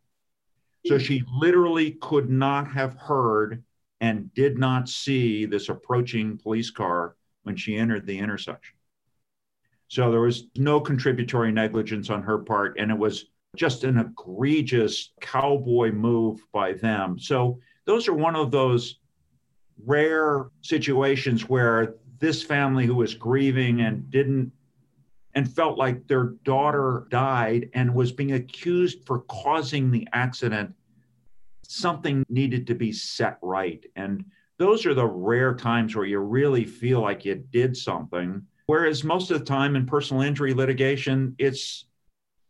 So 0.86 0.98
she 0.98 1.24
literally 1.34 1.92
could 2.02 2.30
not 2.30 2.70
have 2.72 2.96
heard 2.96 3.64
and 4.02 4.34
did 4.34 4.58
not 4.58 4.90
see 4.90 5.46
this 5.46 5.70
approaching 5.70 6.38
police 6.38 6.70
car 6.70 7.16
when 7.44 7.56
she 7.56 7.78
entered 7.78 8.06
the 8.06 8.20
intersection. 8.20 8.76
So 9.88 10.12
there 10.12 10.20
was 10.20 10.48
no 10.58 10.82
contributory 10.82 11.54
negligence 11.54 12.10
on 12.10 12.22
her 12.24 12.40
part, 12.40 12.78
and 12.80 12.92
it 12.92 12.98
was 12.98 13.26
just 13.56 13.84
an 13.86 13.98
egregious 13.98 15.14
cowboy 15.22 15.92
move 15.92 16.42
by 16.52 16.74
them. 16.74 17.18
So 17.18 17.60
those 17.86 18.08
are 18.10 18.14
one 18.14 18.36
of 18.36 18.52
those 18.52 19.00
rare 19.86 20.48
situations 20.62 21.48
where 21.48 21.96
this 22.24 22.42
family 22.42 22.86
who 22.86 22.96
was 22.96 23.16
grieving 23.16 23.82
and 23.82 24.10
didn't 24.10 24.50
and 25.36 25.54
felt 25.54 25.78
like 25.78 26.08
their 26.08 26.36
daughter 26.46 27.06
died 27.10 27.70
and 27.74 27.94
was 27.94 28.14
being 28.14 28.32
accused 28.32 29.06
for 29.06 29.20
causing 29.24 29.92
the 29.92 30.08
accident 30.14 30.74
something 31.68 32.24
needed 32.30 32.66
to 32.66 32.76
be 32.76 32.94
set 32.94 33.38
right. 33.42 33.86
And 33.98 34.24
those 34.58 34.86
are 34.86 34.94
the 34.94 35.06
rare 35.06 35.54
times 35.54 35.98
where 35.98 36.06
you 36.06 36.20
really 36.20 36.64
feel 36.64 37.02
like 37.02 37.26
you 37.26 37.36
did 37.36 37.76
something. 37.76 38.42
Whereas 38.68 39.04
most 39.04 39.30
of 39.30 39.40
the 39.40 39.46
time 39.46 39.76
in 39.76 39.86
personal 39.86 40.24
injury 40.24 40.54
litigation 40.54 41.36
it's 41.40 41.88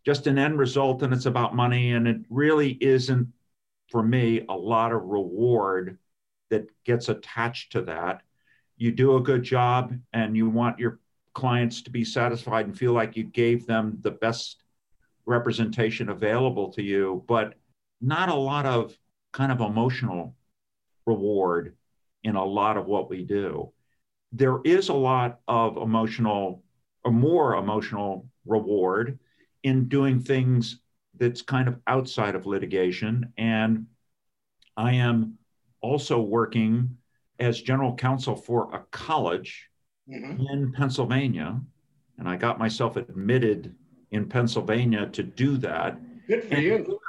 just 0.05 0.27
an 0.27 0.37
end 0.37 0.59
result 0.59 1.01
and 1.01 1.11
it's 1.11 1.25
about 1.25 1.55
money. 1.55 1.93
And 1.93 2.07
it 2.07 2.17
really 2.29 2.73
isn't 2.79 3.27
for 3.89 4.03
me 4.03 4.45
a 4.47 4.53
lot 4.53 4.91
of 4.91 5.01
reward 5.01 5.97
that 6.51 6.67
gets 6.83 7.09
attached 7.09 7.71
to 7.71 7.81
that 7.81 8.21
you 8.77 8.91
do 8.91 9.15
a 9.15 9.21
good 9.21 9.43
job 9.43 9.93
and 10.13 10.35
you 10.35 10.49
want 10.49 10.79
your 10.79 10.99
clients 11.33 11.81
to 11.83 11.89
be 11.89 12.03
satisfied 12.03 12.65
and 12.65 12.77
feel 12.77 12.93
like 12.93 13.15
you 13.15 13.23
gave 13.23 13.65
them 13.65 13.97
the 14.01 14.11
best 14.11 14.63
representation 15.25 16.09
available 16.09 16.71
to 16.73 16.81
you, 16.81 17.23
but 17.27 17.55
not 18.01 18.29
a 18.29 18.35
lot 18.35 18.65
of 18.65 18.95
kind 19.31 19.51
of 19.51 19.61
emotional 19.61 20.35
reward 21.05 21.75
in 22.23 22.35
a 22.35 22.45
lot 22.45 22.77
of 22.77 22.85
what 22.85 23.09
we 23.09 23.23
do. 23.23 23.71
There 24.31 24.59
is 24.63 24.89
a 24.89 24.93
lot 24.93 25.39
of 25.47 25.77
emotional 25.77 26.63
or 27.03 27.11
more 27.11 27.55
emotional 27.55 28.27
reward 28.45 29.19
in 29.63 29.87
doing 29.87 30.19
things 30.19 30.79
that's 31.17 31.41
kind 31.41 31.67
of 31.67 31.79
outside 31.87 32.35
of 32.35 32.45
litigation. 32.45 33.33
And 33.37 33.87
I 34.75 34.93
am 34.93 35.37
also 35.81 36.19
working 36.21 36.97
as 37.43 37.61
general 37.61 37.95
counsel 37.95 38.35
for 38.35 38.73
a 38.73 38.79
college 38.91 39.69
mm-hmm. 40.09 40.45
in 40.51 40.71
Pennsylvania. 40.71 41.59
And 42.17 42.29
I 42.29 42.35
got 42.35 42.59
myself 42.59 42.95
admitted 42.95 43.75
in 44.11 44.29
Pennsylvania 44.29 45.07
to 45.07 45.23
do 45.23 45.57
that. 45.57 45.99
Good 46.27 46.43
for 46.43 46.53
and 46.53 46.63
you. 46.63 46.99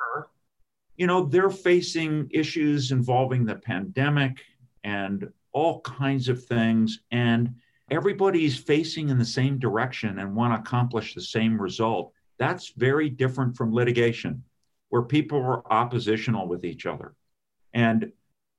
You 0.96 1.06
know, 1.06 1.24
they're 1.24 1.50
facing 1.50 2.28
issues 2.30 2.92
involving 2.92 3.44
the 3.44 3.56
pandemic 3.56 4.44
and 4.84 5.28
all 5.52 5.80
kinds 5.80 6.28
of 6.28 6.44
things. 6.44 7.00
And 7.10 7.56
everybody's 7.90 8.56
facing 8.56 9.08
in 9.08 9.18
the 9.18 9.24
same 9.24 9.58
direction 9.58 10.18
and 10.20 10.34
want 10.34 10.54
to 10.54 10.60
accomplish 10.60 11.14
the 11.14 11.20
same 11.20 11.60
result. 11.60 12.12
That's 12.38 12.70
very 12.76 13.10
different 13.10 13.56
from 13.56 13.74
litigation, 13.74 14.44
where 14.88 15.02
people 15.02 15.40
were 15.40 15.70
oppositional 15.72 16.48
with 16.48 16.64
each 16.64 16.86
other. 16.86 17.14
And 17.72 18.12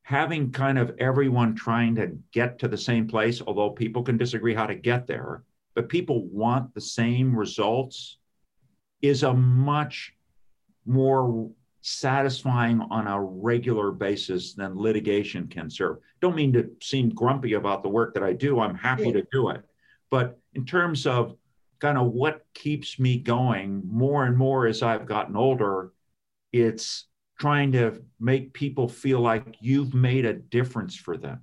having 0.06 0.52
kind 0.52 0.78
of 0.78 0.96
everyone 1.00 1.56
trying 1.56 1.96
to 1.96 2.16
get 2.32 2.60
to 2.60 2.68
the 2.68 2.78
same 2.78 3.08
place, 3.08 3.42
although 3.42 3.72
people 3.72 4.04
can 4.04 4.18
disagree 4.18 4.54
how 4.54 4.68
to 4.68 4.76
get 4.76 5.08
there, 5.08 5.44
but 5.74 5.90
people 5.90 6.28
want 6.28 6.72
the 6.76 6.80
same 6.80 7.36
results, 7.36 8.20
is 9.02 9.24
a 9.24 9.34
much 9.34 10.14
more 10.86 11.50
satisfying 11.82 12.82
on 12.92 13.08
a 13.08 13.20
regular 13.20 13.92
basis 13.92 14.54
than 14.54 14.78
litigation 14.78 15.48
can 15.48 15.72
serve. 15.72 15.98
Don't 16.22 16.36
mean 16.36 16.54
to 16.54 16.70
seem 16.84 17.10
grumpy 17.10 17.54
about 17.54 17.82
the 17.82 17.90
work 17.90 18.14
that 18.14 18.24
I 18.24 18.34
do. 18.34 18.60
I'm 18.60 18.76
happy 18.76 19.12
to 19.12 19.26
do 19.32 19.50
it. 19.50 19.64
But 20.12 20.38
in 20.54 20.68
terms 20.68 21.08
of 21.08 21.36
kind 21.80 21.98
of 21.98 22.12
what 22.12 22.46
keeps 22.54 23.00
me 23.00 23.18
going 23.18 23.82
more 23.84 24.26
and 24.26 24.38
more 24.38 24.68
as 24.68 24.84
I've 24.84 25.08
gotten 25.08 25.36
older, 25.36 25.94
it's 26.54 27.08
trying 27.40 27.72
to 27.74 28.02
make 28.20 28.54
people 28.54 28.88
feel 28.88 29.20
like 29.20 29.58
you've 29.60 29.94
made 29.94 30.26
a 30.26 30.34
difference 30.34 30.96
for 30.96 31.18
them. 31.18 31.42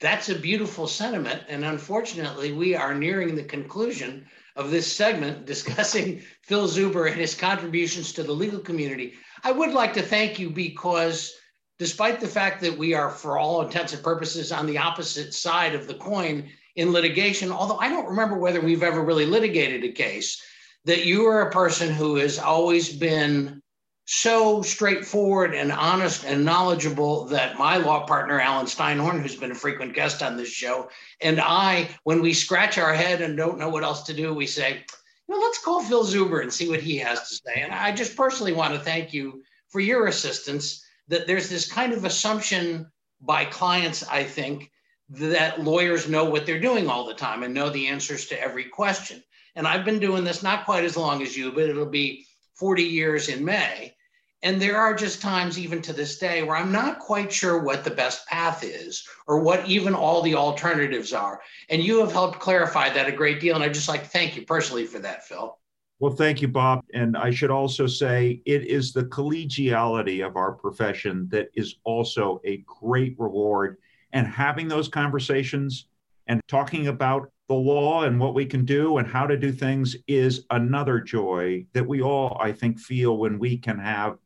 That's 0.00 0.28
a 0.28 0.38
beautiful 0.38 0.86
sentiment. 0.86 1.42
And 1.48 1.64
unfortunately, 1.64 2.52
we 2.52 2.76
are 2.76 2.94
nearing 2.94 3.34
the 3.34 3.42
conclusion 3.42 4.26
of 4.54 4.70
this 4.70 4.90
segment 4.92 5.46
discussing 5.54 6.22
Phil 6.42 6.68
Zuber 6.68 7.10
and 7.10 7.20
his 7.20 7.34
contributions 7.34 8.12
to 8.12 8.22
the 8.22 8.32
legal 8.32 8.60
community. 8.60 9.14
I 9.42 9.52
would 9.52 9.72
like 9.72 9.94
to 9.94 10.02
thank 10.02 10.38
you 10.38 10.50
because 10.50 11.34
despite 11.78 12.20
the 12.20 12.28
fact 12.28 12.60
that 12.60 12.76
we 12.76 12.92
are, 12.94 13.08
for 13.08 13.38
all 13.38 13.62
intents 13.62 13.92
and 13.92 14.02
purposes, 14.02 14.52
on 14.52 14.66
the 14.66 14.78
opposite 14.78 15.32
side 15.32 15.74
of 15.74 15.86
the 15.86 15.94
coin 15.94 16.48
in 16.76 16.92
litigation, 16.92 17.50
although 17.50 17.78
I 17.78 17.88
don't 17.88 18.08
remember 18.08 18.36
whether 18.36 18.60
we've 18.60 18.82
ever 18.82 19.02
really 19.02 19.26
litigated 19.26 19.84
a 19.84 19.92
case, 19.92 20.42
that 20.84 21.04
you 21.04 21.26
are 21.26 21.42
a 21.42 21.52
person 21.52 21.92
who 21.92 22.16
has 22.16 22.38
always 22.38 22.92
been 22.92 23.62
so 24.10 24.62
straightforward 24.62 25.52
and 25.52 25.70
honest 25.70 26.24
and 26.24 26.42
knowledgeable 26.42 27.26
that 27.26 27.58
my 27.58 27.76
law 27.76 28.06
partner, 28.06 28.40
Alan 28.40 28.64
Steinhorn, 28.64 29.20
who's 29.20 29.36
been 29.36 29.50
a 29.50 29.54
frequent 29.54 29.92
guest 29.92 30.22
on 30.22 30.34
this 30.34 30.48
show, 30.48 30.88
and 31.20 31.38
I, 31.38 31.90
when 32.04 32.22
we 32.22 32.32
scratch 32.32 32.78
our 32.78 32.94
head 32.94 33.20
and 33.20 33.36
don't 33.36 33.58
know 33.58 33.68
what 33.68 33.84
else 33.84 34.04
to 34.04 34.14
do, 34.14 34.32
we 34.32 34.46
say, 34.46 34.82
well, 35.26 35.42
let's 35.42 35.62
call 35.62 35.82
Phil 35.82 36.06
Zuber 36.06 36.40
and 36.40 36.50
see 36.50 36.70
what 36.70 36.80
he 36.80 36.96
has 36.96 37.28
to 37.28 37.34
say. 37.34 37.60
And 37.60 37.70
I 37.70 37.92
just 37.92 38.16
personally 38.16 38.54
want 38.54 38.72
to 38.72 38.80
thank 38.80 39.12
you 39.12 39.42
for 39.68 39.80
your 39.80 40.06
assistance. 40.06 40.82
That 41.08 41.26
there's 41.26 41.50
this 41.50 41.70
kind 41.70 41.92
of 41.92 42.06
assumption 42.06 42.90
by 43.20 43.44
clients, 43.44 44.08
I 44.08 44.24
think, 44.24 44.72
that 45.10 45.62
lawyers 45.62 46.08
know 46.08 46.24
what 46.24 46.46
they're 46.46 46.58
doing 46.58 46.88
all 46.88 47.06
the 47.06 47.12
time 47.12 47.42
and 47.42 47.52
know 47.52 47.68
the 47.68 47.88
answers 47.88 48.24
to 48.28 48.40
every 48.40 48.64
question. 48.64 49.22
And 49.54 49.68
I've 49.68 49.84
been 49.84 49.98
doing 49.98 50.24
this 50.24 50.42
not 50.42 50.64
quite 50.64 50.84
as 50.84 50.96
long 50.96 51.20
as 51.20 51.36
you, 51.36 51.52
but 51.52 51.68
it'll 51.68 51.84
be 51.84 52.24
40 52.54 52.82
years 52.82 53.28
in 53.28 53.44
May. 53.44 53.94
And 54.42 54.62
there 54.62 54.76
are 54.76 54.94
just 54.94 55.20
times, 55.20 55.58
even 55.58 55.82
to 55.82 55.92
this 55.92 56.18
day, 56.18 56.44
where 56.44 56.56
I'm 56.56 56.70
not 56.70 57.00
quite 57.00 57.32
sure 57.32 57.62
what 57.62 57.82
the 57.82 57.90
best 57.90 58.26
path 58.28 58.62
is 58.62 59.06
or 59.26 59.40
what 59.40 59.66
even 59.66 59.94
all 59.94 60.22
the 60.22 60.36
alternatives 60.36 61.12
are. 61.12 61.40
And 61.70 61.82
you 61.82 61.98
have 62.00 62.12
helped 62.12 62.38
clarify 62.38 62.88
that 62.90 63.08
a 63.08 63.12
great 63.12 63.40
deal. 63.40 63.56
And 63.56 63.64
I'd 63.64 63.74
just 63.74 63.88
like 63.88 64.04
to 64.04 64.08
thank 64.08 64.36
you 64.36 64.42
personally 64.42 64.86
for 64.86 65.00
that, 65.00 65.26
Phil. 65.26 65.58
Well, 65.98 66.14
thank 66.14 66.40
you, 66.40 66.46
Bob. 66.46 66.84
And 66.94 67.16
I 67.16 67.32
should 67.32 67.50
also 67.50 67.88
say 67.88 68.40
it 68.46 68.64
is 68.64 68.92
the 68.92 69.04
collegiality 69.06 70.24
of 70.24 70.36
our 70.36 70.52
profession 70.52 71.28
that 71.30 71.48
is 71.54 71.74
also 71.82 72.40
a 72.44 72.58
great 72.58 73.16
reward. 73.18 73.78
And 74.12 74.24
having 74.24 74.68
those 74.68 74.86
conversations 74.86 75.86
and 76.28 76.40
talking 76.46 76.86
about 76.86 77.32
the 77.48 77.54
law 77.54 78.04
and 78.04 78.20
what 78.20 78.34
we 78.34 78.46
can 78.46 78.64
do 78.64 78.98
and 78.98 79.08
how 79.08 79.26
to 79.26 79.36
do 79.36 79.50
things 79.50 79.96
is 80.06 80.44
another 80.50 81.00
joy 81.00 81.66
that 81.72 81.86
we 81.86 82.02
all, 82.02 82.38
I 82.40 82.52
think, 82.52 82.78
feel 82.78 83.16
when 83.16 83.38
we 83.40 83.56
can 83.56 83.78
have 83.78 84.18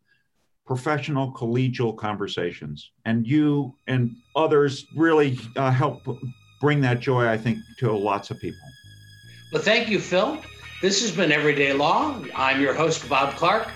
professional 0.75 1.31
collegial 1.33 1.95
conversations. 1.95 2.93
And 3.05 3.27
you 3.27 3.75
and 3.89 4.17
others 4.35 4.87
really 4.97 5.39
uh, 5.57 5.71
help 5.71 6.01
bring 6.63 6.81
that 6.81 6.99
joy, 6.99 7.29
I 7.29 7.37
think, 7.37 7.59
to 7.81 7.93
lots 7.93 8.31
of 8.31 8.39
people. 8.41 8.67
Well, 9.53 9.61
thank 9.61 9.91
you, 9.91 10.01
Phil. 10.01 10.39
This 10.81 11.03
has 11.03 11.11
been 11.15 11.31
Everyday 11.31 11.75
Law. 11.75 12.19
I'm 12.35 12.59
your 12.59 12.73
host, 12.73 13.07
Bob 13.07 13.35
Clark. 13.35 13.69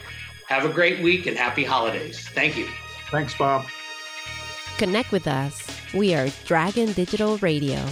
Have 0.48 0.64
a 0.64 0.70
great 0.70 1.02
week 1.02 1.26
and 1.26 1.36
happy 1.36 1.64
holidays. 1.64 2.26
Thank 2.30 2.56
you. 2.56 2.66
Thanks, 3.10 3.36
Bob. 3.36 3.66
Connect 4.78 5.12
with 5.12 5.26
us. 5.26 5.66
We 5.92 6.14
are 6.14 6.28
Dragon 6.46 6.92
Digital 6.92 7.36
Radio. 7.38 7.84